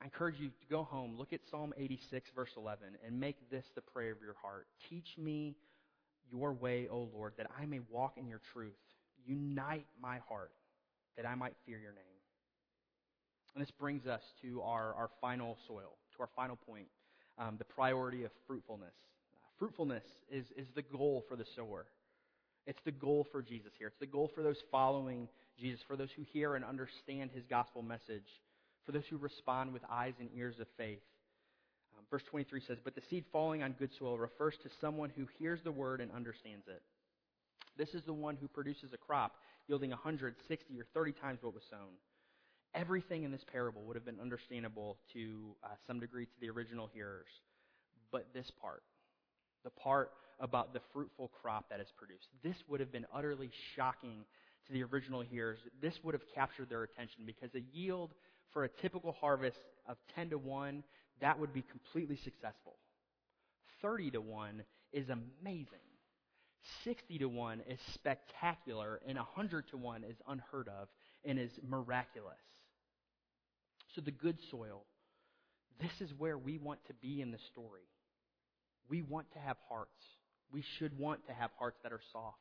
I 0.00 0.04
encourage 0.04 0.40
you 0.40 0.48
to 0.48 0.66
go 0.68 0.82
home, 0.82 1.16
look 1.16 1.32
at 1.32 1.40
Psalm 1.50 1.72
86, 1.76 2.30
verse 2.34 2.50
11, 2.56 2.84
and 3.06 3.20
make 3.20 3.36
this 3.50 3.64
the 3.74 3.80
prayer 3.80 4.12
of 4.12 4.18
your 4.20 4.34
heart. 4.42 4.66
Teach 4.90 5.16
me 5.16 5.54
your 6.30 6.52
way, 6.52 6.88
O 6.90 7.08
Lord, 7.14 7.34
that 7.38 7.48
I 7.58 7.66
may 7.66 7.80
walk 7.90 8.14
in 8.16 8.26
your 8.26 8.40
truth. 8.52 8.72
Unite 9.24 9.86
my 10.00 10.18
heart, 10.28 10.50
that 11.16 11.26
I 11.26 11.34
might 11.34 11.54
fear 11.66 11.78
your 11.78 11.92
name. 11.92 12.04
And 13.54 13.62
this 13.62 13.70
brings 13.70 14.06
us 14.06 14.22
to 14.42 14.62
our, 14.62 14.94
our 14.94 15.10
final 15.20 15.58
soil, 15.68 15.98
to 16.16 16.22
our 16.22 16.28
final 16.34 16.56
point, 16.56 16.86
um, 17.38 17.56
the 17.58 17.64
priority 17.64 18.24
of 18.24 18.30
fruitfulness. 18.46 18.94
Uh, 19.34 19.38
fruitfulness 19.58 20.04
is, 20.30 20.46
is 20.56 20.66
the 20.74 20.82
goal 20.82 21.24
for 21.28 21.36
the 21.36 21.44
sower. 21.54 21.86
It's 22.66 22.80
the 22.84 22.92
goal 22.92 23.26
for 23.30 23.42
Jesus 23.42 23.72
here. 23.78 23.88
It's 23.88 23.98
the 23.98 24.06
goal 24.06 24.30
for 24.34 24.42
those 24.42 24.62
following 24.70 25.28
Jesus, 25.58 25.80
for 25.86 25.96
those 25.96 26.10
who 26.16 26.22
hear 26.32 26.54
and 26.54 26.64
understand 26.64 27.30
his 27.34 27.44
gospel 27.46 27.82
message, 27.82 28.28
for 28.84 28.92
those 28.92 29.06
who 29.08 29.16
respond 29.16 29.72
with 29.72 29.82
eyes 29.90 30.14
and 30.18 30.28
ears 30.34 30.58
of 30.60 30.66
faith. 30.76 31.02
Um, 31.96 32.04
verse 32.10 32.22
23 32.30 32.60
says, 32.66 32.78
But 32.82 32.94
the 32.94 33.02
seed 33.08 33.24
falling 33.32 33.62
on 33.62 33.74
good 33.78 33.90
soil 33.98 34.18
refers 34.18 34.54
to 34.62 34.70
someone 34.80 35.10
who 35.16 35.26
hears 35.38 35.60
the 35.62 35.72
word 35.72 36.00
and 36.00 36.10
understands 36.12 36.66
it. 36.68 36.82
This 37.76 37.94
is 37.94 38.02
the 38.04 38.12
one 38.12 38.36
who 38.36 38.48
produces 38.48 38.92
a 38.92 38.98
crop 38.98 39.36
yielding 39.68 39.90
100, 39.90 40.34
60, 40.48 40.80
or 40.80 40.86
30 40.92 41.12
times 41.12 41.38
what 41.42 41.54
was 41.54 41.62
sown. 41.70 41.94
Everything 42.74 43.24
in 43.24 43.30
this 43.30 43.44
parable 43.50 43.82
would 43.82 43.96
have 43.96 44.04
been 44.04 44.20
understandable 44.20 44.98
to 45.12 45.54
uh, 45.62 45.68
some 45.86 46.00
degree 46.00 46.26
to 46.26 46.40
the 46.40 46.50
original 46.50 46.88
hearers. 46.92 47.28
But 48.10 48.26
this 48.34 48.50
part, 48.60 48.82
the 49.64 49.70
part 49.70 50.10
about 50.40 50.72
the 50.72 50.80
fruitful 50.92 51.30
crop 51.40 51.68
that 51.70 51.80
is 51.80 51.88
produced, 51.96 52.28
this 52.42 52.56
would 52.68 52.80
have 52.80 52.90
been 52.90 53.06
utterly 53.14 53.50
shocking 53.76 54.24
to 54.66 54.72
the 54.72 54.82
original 54.84 55.20
hearers. 55.20 55.58
This 55.80 55.94
would 56.02 56.14
have 56.14 56.22
captured 56.34 56.68
their 56.70 56.82
attention 56.82 57.24
because 57.26 57.50
a 57.54 57.62
yield 57.72 58.12
for 58.52 58.64
a 58.64 58.68
typical 58.68 59.12
harvest 59.12 59.58
of 59.86 59.96
10 60.14 60.30
to 60.30 60.38
1 60.38 60.82
that 61.22 61.38
would 61.38 61.54
be 61.54 61.62
completely 61.62 62.16
successful. 62.16 62.76
30 63.80 64.12
to 64.12 64.20
1 64.20 64.62
is 64.92 65.08
amazing. 65.08 65.66
60 66.84 67.18
to 67.18 67.28
1 67.28 67.62
is 67.68 67.78
spectacular, 67.94 69.00
and 69.06 69.16
100 69.16 69.68
to 69.68 69.76
1 69.76 70.04
is 70.04 70.16
unheard 70.28 70.68
of 70.68 70.88
and 71.24 71.38
is 71.38 71.50
miraculous. 71.66 72.34
So, 73.94 74.00
the 74.00 74.10
good 74.10 74.38
soil, 74.50 74.84
this 75.80 76.00
is 76.00 76.10
where 76.16 76.38
we 76.38 76.58
want 76.58 76.80
to 76.86 76.94
be 76.94 77.20
in 77.20 77.30
the 77.30 77.38
story. 77.52 77.82
We 78.88 79.02
want 79.02 79.32
to 79.32 79.38
have 79.38 79.56
hearts. 79.68 80.02
We 80.52 80.62
should 80.78 80.98
want 80.98 81.26
to 81.26 81.32
have 81.32 81.50
hearts 81.58 81.78
that 81.82 81.92
are 81.92 82.00
soft, 82.12 82.38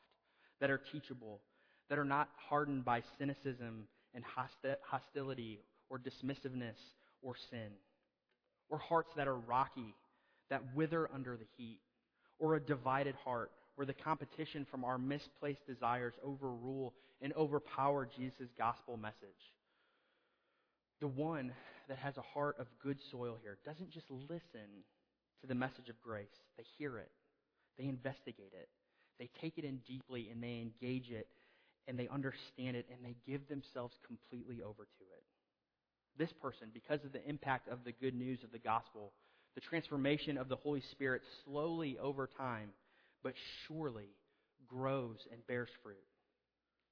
that 0.59 0.69
are 0.69 0.81
teachable, 0.91 1.41
that 1.89 1.99
are 1.99 2.05
not 2.05 2.29
hardened 2.49 2.85
by 2.85 3.03
cynicism 3.17 3.87
and 4.13 4.23
hostility 4.83 5.59
or 5.91 5.99
dismissiveness 5.99 6.79
or 7.21 7.35
sin 7.51 7.69
or 8.71 8.79
hearts 8.79 9.11
that 9.15 9.27
are 9.27 9.35
rocky, 9.35 9.93
that 10.49 10.63
wither 10.73 11.09
under 11.13 11.37
the 11.37 11.45
heat, 11.57 11.79
or 12.39 12.55
a 12.55 12.59
divided 12.59 13.13
heart 13.23 13.51
where 13.75 13.85
the 13.85 13.93
competition 13.93 14.65
from 14.71 14.83
our 14.83 14.97
misplaced 14.97 15.65
desires 15.67 16.13
overrule 16.23 16.93
and 17.21 17.33
overpower 17.33 18.07
Jesus' 18.17 18.49
gospel 18.57 18.97
message. 18.97 19.53
The 21.01 21.07
one 21.07 21.51
that 21.87 21.97
has 21.97 22.17
a 22.17 22.21
heart 22.21 22.55
of 22.59 22.67
good 22.81 22.97
soil 23.11 23.37
here 23.41 23.57
doesn't 23.65 23.91
just 23.91 24.09
listen 24.09 24.85
to 25.41 25.47
the 25.47 25.55
message 25.55 25.89
of 25.89 26.01
grace, 26.01 26.27
they 26.57 26.63
hear 26.77 26.97
it, 26.97 27.11
they 27.77 27.85
investigate 27.85 28.53
it, 28.53 28.69
they 29.19 29.29
take 29.41 29.57
it 29.57 29.65
in 29.65 29.79
deeply, 29.87 30.29
and 30.31 30.41
they 30.41 30.61
engage 30.61 31.11
it, 31.11 31.27
and 31.87 31.97
they 31.97 32.07
understand 32.07 32.77
it, 32.77 32.85
and 32.91 33.03
they 33.03 33.15
give 33.27 33.47
themselves 33.49 33.95
completely 34.07 34.61
over 34.61 34.83
to 34.83 35.03
it 35.03 35.23
this 36.17 36.31
person, 36.41 36.67
because 36.73 37.03
of 37.05 37.13
the 37.13 37.27
impact 37.27 37.67
of 37.67 37.79
the 37.83 37.91
good 37.91 38.15
news 38.15 38.39
of 38.43 38.51
the 38.51 38.59
gospel, 38.59 39.11
the 39.55 39.61
transformation 39.61 40.37
of 40.37 40.49
the 40.49 40.55
Holy 40.55 40.83
Spirit 40.91 41.21
slowly 41.45 41.97
over 42.01 42.29
time, 42.37 42.69
but 43.23 43.33
surely 43.67 44.09
grows 44.67 45.17
and 45.31 45.45
bears 45.47 45.69
fruit. 45.83 45.97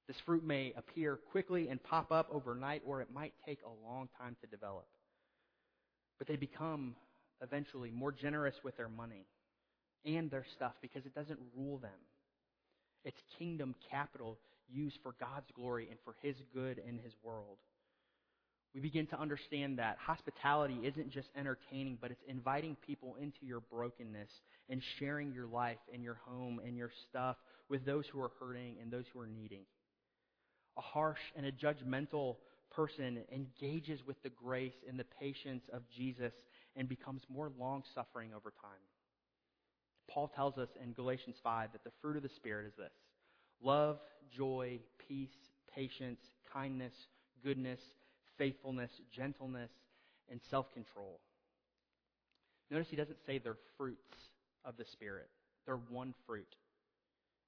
This 0.06 0.16
fruit 0.26 0.44
may 0.44 0.72
appear 0.76 1.16
quickly 1.30 1.68
and 1.68 1.82
pop 1.82 2.10
up 2.10 2.28
overnight, 2.32 2.82
or 2.84 3.00
it 3.00 3.08
might 3.12 3.32
take 3.46 3.60
a 3.64 3.86
long 3.88 4.08
time 4.18 4.36
to 4.40 4.46
develop. 4.48 4.86
But 6.18 6.26
they 6.26 6.36
become 6.36 6.96
eventually 7.42 7.90
more 7.90 8.12
generous 8.12 8.56
with 8.64 8.76
their 8.76 8.88
money 8.88 9.26
and 10.04 10.30
their 10.30 10.44
stuff 10.56 10.72
because 10.82 11.06
it 11.06 11.14
doesn't 11.14 11.38
rule 11.56 11.78
them. 11.78 11.90
It's 13.04 13.16
kingdom 13.38 13.74
capital 13.90 14.36
used 14.68 14.98
for 15.02 15.14
God's 15.18 15.50
glory 15.54 15.88
and 15.90 15.98
for 16.04 16.14
His 16.22 16.36
good 16.52 16.78
in 16.86 16.98
His 16.98 17.12
world. 17.22 17.58
We 18.74 18.80
begin 18.80 19.06
to 19.08 19.20
understand 19.20 19.78
that 19.78 19.98
hospitality 19.98 20.78
isn't 20.84 21.10
just 21.10 21.28
entertaining, 21.36 21.98
but 22.00 22.12
it's 22.12 22.22
inviting 22.28 22.76
people 22.86 23.16
into 23.20 23.44
your 23.44 23.60
brokenness 23.60 24.30
and 24.68 24.80
sharing 24.98 25.32
your 25.32 25.46
life 25.46 25.78
and 25.92 26.04
your 26.04 26.20
home 26.24 26.60
and 26.64 26.76
your 26.76 26.90
stuff 27.08 27.36
with 27.68 27.84
those 27.84 28.04
who 28.06 28.20
are 28.20 28.30
hurting 28.38 28.76
and 28.80 28.92
those 28.92 29.06
who 29.12 29.18
are 29.18 29.26
needing. 29.26 29.62
A 30.78 30.80
harsh 30.80 31.18
and 31.36 31.44
a 31.46 31.52
judgmental 31.52 32.36
person 32.70 33.18
engages 33.32 34.06
with 34.06 34.22
the 34.22 34.30
grace 34.30 34.76
and 34.88 34.96
the 34.96 35.06
patience 35.18 35.64
of 35.72 35.82
Jesus 35.90 36.32
and 36.76 36.88
becomes 36.88 37.22
more 37.28 37.50
long 37.58 37.82
suffering 37.92 38.30
over 38.32 38.52
time. 38.62 38.78
Paul 40.08 40.28
tells 40.28 40.58
us 40.58 40.68
in 40.82 40.92
Galatians 40.92 41.36
5 41.42 41.72
that 41.72 41.82
the 41.82 41.90
fruit 42.00 42.16
of 42.16 42.22
the 42.22 42.28
Spirit 42.36 42.66
is 42.66 42.72
this 42.76 42.92
love, 43.62 43.98
joy, 44.36 44.78
peace, 45.08 45.28
patience, 45.74 46.20
kindness, 46.52 46.94
goodness, 47.42 47.80
faithfulness, 48.40 48.90
gentleness, 49.14 49.70
and 50.30 50.40
self 50.50 50.72
control. 50.72 51.20
Notice 52.70 52.88
he 52.88 52.96
doesn't 52.96 53.18
say 53.26 53.38
they're 53.38 53.58
fruits 53.76 54.16
of 54.64 54.76
the 54.78 54.84
Spirit, 54.86 55.28
they're 55.66 55.76
one 55.76 56.14
fruit. 56.26 56.56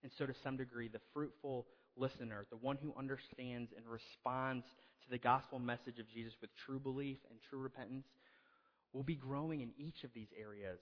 And 0.03 0.13
so, 0.19 0.27
to 0.27 0.35
some 0.45 0.57
degree, 0.57 0.89
the 0.89 1.01
fruitful 1.15 1.67
listener, 1.97 2.47
the 2.51 2.57
one 2.57 2.77
who 2.83 2.93
understands 2.99 3.71
and 3.77 3.87
responds 3.87 4.67
to 5.05 5.11
the 5.11 5.19
gospel 5.19 5.59
message 5.59 5.99
of 5.99 6.09
Jesus 6.13 6.35
with 6.41 6.51
true 6.67 6.79
belief 6.79 7.19
and 7.31 7.39
true 7.49 7.61
repentance, 7.61 8.07
will 8.93 9.05
be 9.05 9.15
growing 9.15 9.61
in 9.61 9.71
each 9.79 10.05
of 10.05 10.11
these 10.15 10.29
areas 10.39 10.79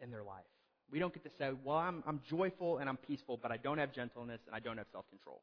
in 0.00 0.10
their 0.10 0.24
life. 0.24 0.44
We 0.90 0.98
don't 0.98 1.12
get 1.12 1.22
to 1.24 1.30
say, 1.38 1.50
well, 1.64 1.76
I'm, 1.76 2.02
I'm 2.06 2.20
joyful 2.28 2.78
and 2.78 2.88
I'm 2.88 2.96
peaceful, 2.96 3.38
but 3.40 3.52
I 3.52 3.56
don't 3.58 3.78
have 3.78 3.94
gentleness 3.94 4.40
and 4.46 4.56
I 4.56 4.58
don't 4.58 4.78
have 4.78 4.88
self 4.90 5.08
control. 5.10 5.42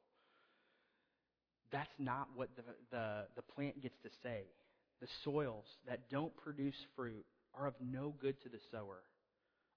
That's 1.71 1.93
not 1.99 2.27
what 2.35 2.49
the, 2.55 2.63
the, 2.91 3.25
the 3.35 3.41
plant 3.41 3.81
gets 3.81 3.97
to 4.03 4.09
say. 4.23 4.43
The 5.01 5.07
soils 5.23 5.65
that 5.87 6.09
don't 6.09 6.35
produce 6.35 6.75
fruit 6.95 7.25
are 7.57 7.67
of 7.67 7.75
no 7.81 8.13
good 8.21 8.41
to 8.43 8.49
the 8.49 8.59
sower. 8.71 9.01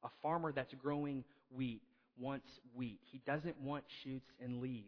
A 0.04 0.08
farmer 0.22 0.52
that's 0.52 0.74
growing 0.74 1.24
wheat 1.54 1.82
wants 2.18 2.48
wheat. 2.74 3.00
He 3.10 3.20
doesn't 3.26 3.60
want 3.60 3.84
shoots 4.02 4.28
and 4.42 4.60
leaves. 4.60 4.86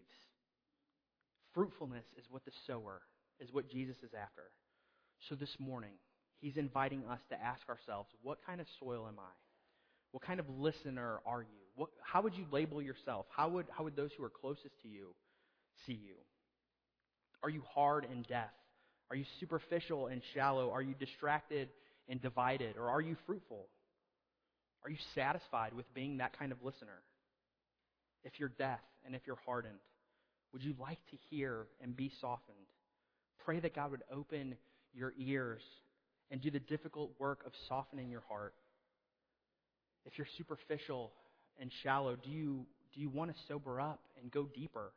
Fruitfulness 1.54 2.04
is 2.18 2.24
what 2.30 2.44
the 2.44 2.50
sower, 2.66 3.02
is 3.40 3.52
what 3.52 3.70
Jesus 3.70 3.96
is 4.02 4.10
after. 4.12 4.50
So 5.28 5.34
this 5.34 5.56
morning, 5.58 5.92
he's 6.40 6.56
inviting 6.56 7.04
us 7.06 7.20
to 7.30 7.40
ask 7.40 7.68
ourselves, 7.68 8.08
what 8.22 8.38
kind 8.44 8.60
of 8.60 8.66
soil 8.80 9.06
am 9.06 9.18
I? 9.18 9.32
What 10.10 10.24
kind 10.24 10.40
of 10.40 10.46
listener 10.48 11.20
are 11.24 11.42
you? 11.42 11.64
What, 11.76 11.90
how 12.02 12.22
would 12.22 12.34
you 12.34 12.44
label 12.50 12.82
yourself? 12.82 13.26
How 13.34 13.48
would, 13.48 13.66
how 13.70 13.84
would 13.84 13.96
those 13.96 14.10
who 14.16 14.24
are 14.24 14.30
closest 14.30 14.80
to 14.82 14.88
you 14.88 15.14
see 15.86 15.92
you? 15.92 16.14
Are 17.44 17.50
you 17.50 17.62
hard 17.74 18.06
and 18.10 18.26
deaf? 18.26 18.48
Are 19.10 19.16
you 19.16 19.26
superficial 19.38 20.06
and 20.06 20.22
shallow? 20.32 20.70
Are 20.70 20.80
you 20.80 20.94
distracted 20.98 21.68
and 22.08 22.20
divided? 22.20 22.78
Or 22.78 22.88
are 22.88 23.02
you 23.02 23.16
fruitful? 23.26 23.66
Are 24.82 24.90
you 24.90 24.96
satisfied 25.14 25.74
with 25.74 25.84
being 25.92 26.16
that 26.16 26.38
kind 26.38 26.52
of 26.52 26.58
listener? 26.64 27.02
If 28.24 28.40
you're 28.40 28.48
deaf 28.48 28.80
and 29.04 29.14
if 29.14 29.20
you're 29.26 29.38
hardened, 29.44 29.78
would 30.54 30.62
you 30.62 30.74
like 30.80 30.98
to 31.10 31.16
hear 31.28 31.66
and 31.82 31.94
be 31.94 32.10
softened? 32.18 32.56
Pray 33.44 33.60
that 33.60 33.74
God 33.74 33.90
would 33.90 34.04
open 34.10 34.56
your 34.94 35.12
ears 35.18 35.60
and 36.30 36.40
do 36.40 36.50
the 36.50 36.60
difficult 36.60 37.10
work 37.18 37.40
of 37.44 37.52
softening 37.68 38.10
your 38.10 38.22
heart. 38.26 38.54
If 40.06 40.16
you're 40.16 40.26
superficial 40.38 41.12
and 41.60 41.70
shallow, 41.82 42.16
do 42.16 42.30
you, 42.30 42.64
do 42.94 43.00
you 43.02 43.10
want 43.10 43.34
to 43.34 43.36
sober 43.48 43.82
up 43.82 44.00
and 44.18 44.30
go 44.30 44.48
deeper? 44.54 44.92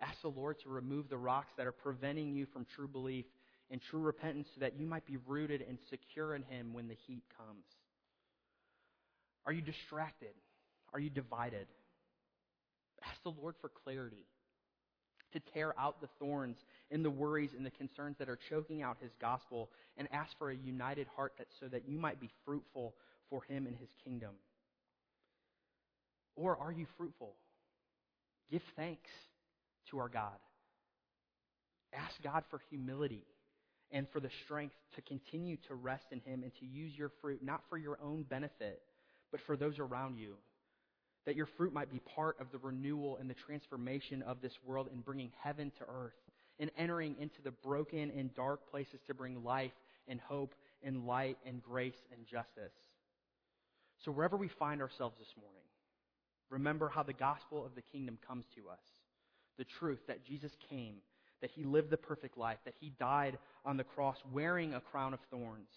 Ask 0.00 0.22
the 0.22 0.28
Lord 0.28 0.58
to 0.60 0.68
remove 0.68 1.08
the 1.08 1.18
rocks 1.18 1.52
that 1.56 1.66
are 1.66 1.72
preventing 1.72 2.32
you 2.34 2.46
from 2.46 2.66
true 2.74 2.88
belief 2.88 3.26
and 3.70 3.80
true 3.90 4.00
repentance 4.00 4.48
so 4.54 4.60
that 4.60 4.78
you 4.78 4.86
might 4.86 5.06
be 5.06 5.18
rooted 5.26 5.64
and 5.66 5.78
secure 5.88 6.34
in 6.34 6.42
Him 6.42 6.72
when 6.72 6.88
the 6.88 6.96
heat 7.06 7.22
comes. 7.36 7.64
Are 9.46 9.52
you 9.52 9.60
distracted? 9.62 10.34
Are 10.92 11.00
you 11.00 11.10
divided? 11.10 11.66
Ask 13.04 13.22
the 13.22 13.30
Lord 13.30 13.54
for 13.60 13.68
clarity 13.68 14.26
to 15.32 15.40
tear 15.54 15.74
out 15.78 16.00
the 16.00 16.08
thorns 16.18 16.56
and 16.90 17.04
the 17.04 17.10
worries 17.10 17.50
and 17.56 17.64
the 17.64 17.70
concerns 17.70 18.16
that 18.18 18.28
are 18.28 18.38
choking 18.48 18.82
out 18.82 18.96
his 19.00 19.12
gospel 19.20 19.70
and 19.96 20.08
ask 20.12 20.36
for 20.38 20.50
a 20.50 20.56
united 20.56 21.06
heart 21.14 21.32
that 21.38 21.46
so 21.60 21.68
that 21.68 21.88
you 21.88 21.98
might 21.98 22.20
be 22.20 22.30
fruitful 22.44 22.94
for 23.28 23.42
him 23.44 23.66
and 23.66 23.76
his 23.76 23.88
kingdom. 24.04 24.30
Or 26.36 26.56
are 26.56 26.72
you 26.72 26.86
fruitful? 26.96 27.34
Give 28.50 28.62
thanks 28.76 29.10
to 29.90 29.98
our 29.98 30.08
God. 30.08 30.38
Ask 31.92 32.14
God 32.22 32.44
for 32.50 32.60
humility 32.70 33.24
and 33.90 34.06
for 34.12 34.20
the 34.20 34.30
strength 34.44 34.74
to 34.94 35.02
continue 35.02 35.56
to 35.68 35.74
rest 35.74 36.06
in 36.12 36.20
him 36.20 36.42
and 36.42 36.52
to 36.60 36.66
use 36.66 36.96
your 36.96 37.10
fruit 37.20 37.40
not 37.42 37.62
for 37.68 37.76
your 37.76 37.98
own 38.02 38.22
benefit, 38.22 38.82
but 39.32 39.40
for 39.46 39.56
those 39.56 39.78
around 39.78 40.18
you 40.18 40.34
that 41.26 41.36
your 41.36 41.48
fruit 41.56 41.72
might 41.72 41.90
be 41.90 42.00
part 42.14 42.36
of 42.40 42.50
the 42.50 42.58
renewal 42.58 43.18
and 43.20 43.28
the 43.28 43.34
transformation 43.34 44.22
of 44.22 44.40
this 44.40 44.54
world 44.64 44.88
and 44.92 45.04
bringing 45.04 45.30
heaven 45.42 45.70
to 45.78 45.84
earth 45.84 46.14
and 46.58 46.70
entering 46.78 47.14
into 47.20 47.42
the 47.42 47.50
broken 47.50 48.10
and 48.16 48.34
dark 48.34 48.70
places 48.70 49.00
to 49.06 49.14
bring 49.14 49.44
life 49.44 49.72
and 50.08 50.20
hope 50.20 50.54
and 50.82 51.06
light 51.06 51.38
and 51.46 51.62
grace 51.62 51.94
and 52.12 52.26
justice. 52.26 52.72
So, 54.04 54.10
wherever 54.10 54.36
we 54.36 54.48
find 54.48 54.80
ourselves 54.80 55.16
this 55.18 55.32
morning, 55.36 55.62
remember 56.48 56.88
how 56.88 57.02
the 57.02 57.12
gospel 57.12 57.64
of 57.64 57.74
the 57.74 57.82
kingdom 57.82 58.18
comes 58.26 58.44
to 58.56 58.70
us. 58.70 58.80
The 59.58 59.64
truth 59.64 60.00
that 60.08 60.24
Jesus 60.24 60.52
came, 60.68 60.96
that 61.40 61.50
he 61.50 61.64
lived 61.64 61.90
the 61.90 61.96
perfect 61.96 62.38
life, 62.38 62.58
that 62.64 62.74
he 62.80 62.92
died 62.98 63.38
on 63.64 63.76
the 63.76 63.84
cross 63.84 64.16
wearing 64.32 64.74
a 64.74 64.80
crown 64.80 65.14
of 65.14 65.20
thorns 65.30 65.68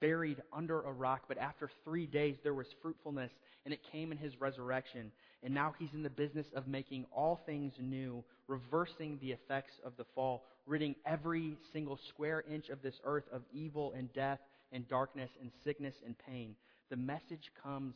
buried 0.00 0.42
under 0.52 0.80
a 0.82 0.92
rock, 0.92 1.22
but 1.28 1.38
after 1.38 1.70
three 1.84 2.06
days 2.06 2.36
there 2.42 2.54
was 2.54 2.66
fruitfulness, 2.82 3.30
and 3.64 3.74
it 3.74 3.80
came 3.92 4.12
in 4.12 4.18
his 4.18 4.40
resurrection. 4.40 5.10
And 5.42 5.54
now 5.54 5.74
he's 5.78 5.92
in 5.94 6.02
the 6.02 6.10
business 6.10 6.46
of 6.54 6.66
making 6.66 7.06
all 7.12 7.40
things 7.46 7.72
new, 7.80 8.24
reversing 8.46 9.18
the 9.20 9.32
effects 9.32 9.74
of 9.84 9.96
the 9.96 10.06
fall, 10.14 10.44
ridding 10.66 10.94
every 11.06 11.56
single 11.72 11.98
square 12.08 12.44
inch 12.50 12.68
of 12.68 12.82
this 12.82 13.00
earth 13.04 13.24
of 13.32 13.42
evil 13.52 13.92
and 13.96 14.12
death 14.12 14.40
and 14.72 14.88
darkness 14.88 15.30
and 15.40 15.50
sickness 15.64 15.94
and 16.04 16.16
pain. 16.18 16.54
The 16.90 16.96
message 16.96 17.50
comes 17.62 17.94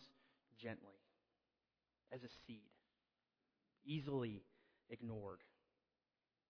gently, 0.61 1.01
as 2.13 2.21
a 2.23 2.31
seed, 2.47 2.61
easily 3.85 4.43
ignored. 4.91 5.41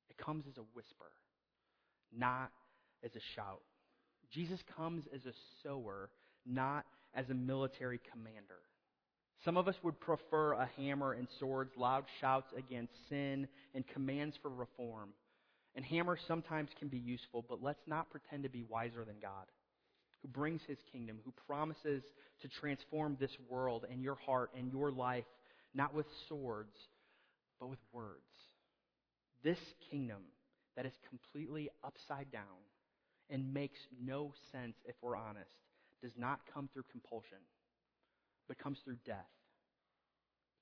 It 0.08 0.18
comes 0.22 0.44
as 0.48 0.58
a 0.58 0.66
whisper, 0.74 1.10
not 2.16 2.50
as 3.04 3.10
a 3.16 3.20
shout. 3.34 3.62
Jesus 4.32 4.60
comes 4.76 5.04
as 5.14 5.26
a 5.26 5.32
sower, 5.62 6.10
not 6.46 6.84
as 7.14 7.28
a 7.30 7.34
military 7.34 8.00
commander. 8.10 8.60
Some 9.44 9.56
of 9.56 9.68
us 9.68 9.74
would 9.82 9.98
prefer 10.00 10.52
a 10.52 10.70
hammer 10.76 11.12
and 11.14 11.26
swords, 11.38 11.72
loud 11.76 12.04
shouts 12.20 12.52
against 12.56 12.92
sin, 13.08 13.48
and 13.74 13.86
commands 13.88 14.36
for 14.40 14.50
reform. 14.50 15.10
And 15.74 15.84
hammers 15.84 16.20
sometimes 16.28 16.70
can 16.78 16.88
be 16.88 16.98
useful, 16.98 17.44
but 17.48 17.62
let's 17.62 17.86
not 17.86 18.10
pretend 18.10 18.44
to 18.44 18.48
be 18.48 18.64
wiser 18.68 19.04
than 19.04 19.16
God, 19.20 19.46
who 20.20 20.28
brings 20.28 20.60
his 20.68 20.78
kingdom, 20.92 21.18
who 21.24 21.32
promises 21.46 22.02
to 22.42 22.48
transform 22.60 23.16
this 23.18 23.30
world 23.48 23.86
and 23.90 24.02
your 24.02 24.16
heart 24.26 24.50
and 24.56 24.70
your 24.70 24.92
life, 24.92 25.24
not 25.74 25.94
with 25.94 26.06
swords, 26.28 26.76
but 27.62 27.70
with 27.70 27.78
words. 27.92 28.26
This 29.44 29.60
kingdom 29.88 30.22
that 30.76 30.84
is 30.84 30.94
completely 31.08 31.70
upside 31.84 32.32
down 32.32 32.66
and 33.30 33.54
makes 33.54 33.78
no 34.04 34.32
sense 34.50 34.74
if 34.84 34.96
we're 35.00 35.16
honest, 35.16 35.54
does 36.02 36.10
not 36.16 36.40
come 36.52 36.68
through 36.72 36.82
compulsion, 36.90 37.38
but 38.48 38.58
comes 38.58 38.78
through 38.84 38.96
death. 39.06 39.30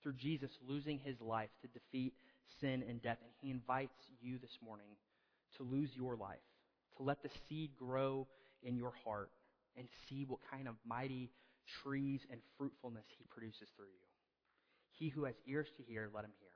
Through 0.02 0.12
Jesus 0.14 0.50
losing 0.68 0.98
his 0.98 1.18
life 1.22 1.48
to 1.62 1.68
defeat 1.68 2.12
sin 2.60 2.84
and 2.86 3.00
death. 3.00 3.16
And 3.22 3.32
he 3.40 3.50
invites 3.50 4.04
you 4.20 4.38
this 4.38 4.58
morning 4.62 4.90
to 5.56 5.62
lose 5.62 5.90
your 5.96 6.16
life, 6.16 6.38
to 6.98 7.02
let 7.02 7.22
the 7.22 7.30
seed 7.48 7.70
grow 7.78 8.26
in 8.62 8.76
your 8.76 8.92
heart 9.04 9.30
and 9.78 9.88
see 10.06 10.26
what 10.28 10.40
kind 10.50 10.68
of 10.68 10.74
mighty 10.86 11.30
trees 11.82 12.20
and 12.30 12.40
fruitfulness 12.58 13.06
he 13.16 13.24
produces 13.30 13.68
through 13.74 13.86
you. 13.86 14.06
He 14.98 15.08
who 15.08 15.24
has 15.24 15.34
ears 15.46 15.68
to 15.78 15.82
hear, 15.82 16.10
let 16.14 16.24
him 16.24 16.32
hear. 16.40 16.49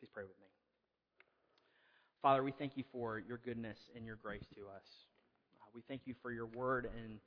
Please 0.00 0.10
pray 0.12 0.22
with 0.22 0.38
me. 0.38 0.46
Father, 2.22 2.42
we 2.42 2.52
thank 2.52 2.76
you 2.76 2.84
for 2.92 3.18
your 3.18 3.38
goodness 3.38 3.78
and 3.96 4.06
your 4.06 4.16
grace 4.16 4.44
to 4.54 4.62
us. 4.62 4.84
Uh, 5.60 5.66
we 5.74 5.82
thank 5.88 6.02
you 6.04 6.14
for 6.22 6.30
your 6.30 6.46
word 6.46 6.88
and 6.96 7.18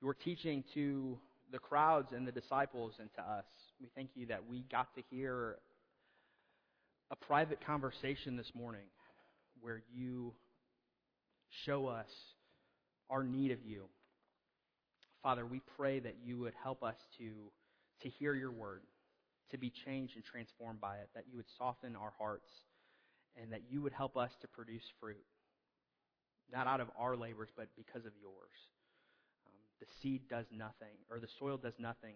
your 0.00 0.14
teaching 0.14 0.62
to 0.74 1.18
the 1.50 1.58
crowds 1.58 2.12
and 2.12 2.26
the 2.26 2.32
disciples 2.32 2.94
and 3.00 3.12
to 3.14 3.22
us. 3.22 3.44
We 3.80 3.88
thank 3.94 4.10
you 4.14 4.26
that 4.26 4.40
we 4.48 4.64
got 4.70 4.94
to 4.94 5.02
hear 5.10 5.56
a 7.10 7.16
private 7.16 7.64
conversation 7.64 8.36
this 8.36 8.50
morning 8.54 8.86
where 9.60 9.82
you 9.92 10.32
show 11.66 11.86
us 11.86 12.08
our 13.10 13.22
need 13.22 13.50
of 13.50 13.58
you. 13.64 13.84
Father, 15.22 15.44
we 15.44 15.60
pray 15.76 16.00
that 16.00 16.16
you 16.24 16.38
would 16.38 16.54
help 16.62 16.82
us 16.82 16.96
to, 17.18 17.30
to 18.02 18.08
hear 18.08 18.34
your 18.34 18.50
word, 18.50 18.82
to 19.52 19.58
be 19.58 19.70
changed 19.70 20.16
and 20.16 20.24
transformed 20.24 20.80
by 20.80 20.96
it, 20.96 21.08
that 21.14 21.24
you 21.30 21.36
would 21.36 21.48
soften 21.56 21.94
our 21.94 22.12
hearts, 22.18 22.50
and 23.40 23.52
that 23.52 23.62
you 23.70 23.80
would 23.80 23.92
help 23.92 24.16
us 24.16 24.30
to 24.40 24.48
produce 24.48 24.84
fruit 25.00 25.24
not 26.52 26.66
out 26.66 26.80
of 26.80 26.88
our 26.98 27.16
labors, 27.16 27.48
but 27.56 27.68
because 27.76 28.04
of 28.04 28.12
yours. 28.20 28.56
Um, 29.46 29.56
the 29.80 29.86
seed 30.02 30.28
does 30.28 30.46
nothing, 30.52 31.00
or 31.10 31.18
the 31.18 31.32
soil 31.40 31.56
does 31.56 31.74
nothing. 31.78 32.14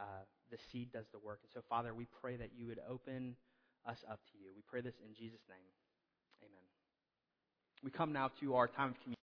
Uh, 0.00 0.24
the 0.50 0.58
seed 0.72 0.90
does 0.92 1.04
the 1.12 1.18
work. 1.18 1.40
And 1.44 1.52
so, 1.52 1.60
Father, 1.68 1.94
we 1.94 2.06
pray 2.20 2.36
that 2.36 2.50
you 2.56 2.66
would 2.66 2.80
open 2.88 3.36
us 3.86 3.98
up 4.10 4.20
to 4.32 4.38
you. 4.40 4.50
We 4.56 4.62
pray 4.66 4.80
this 4.80 4.94
in 5.04 5.14
Jesus' 5.14 5.44
name. 5.48 5.70
Amen. 6.42 6.64
We 7.84 7.90
come 7.90 8.12
now 8.12 8.30
to 8.40 8.54
our 8.56 8.66
time 8.66 8.90
of 8.90 9.00
communion. 9.04 9.12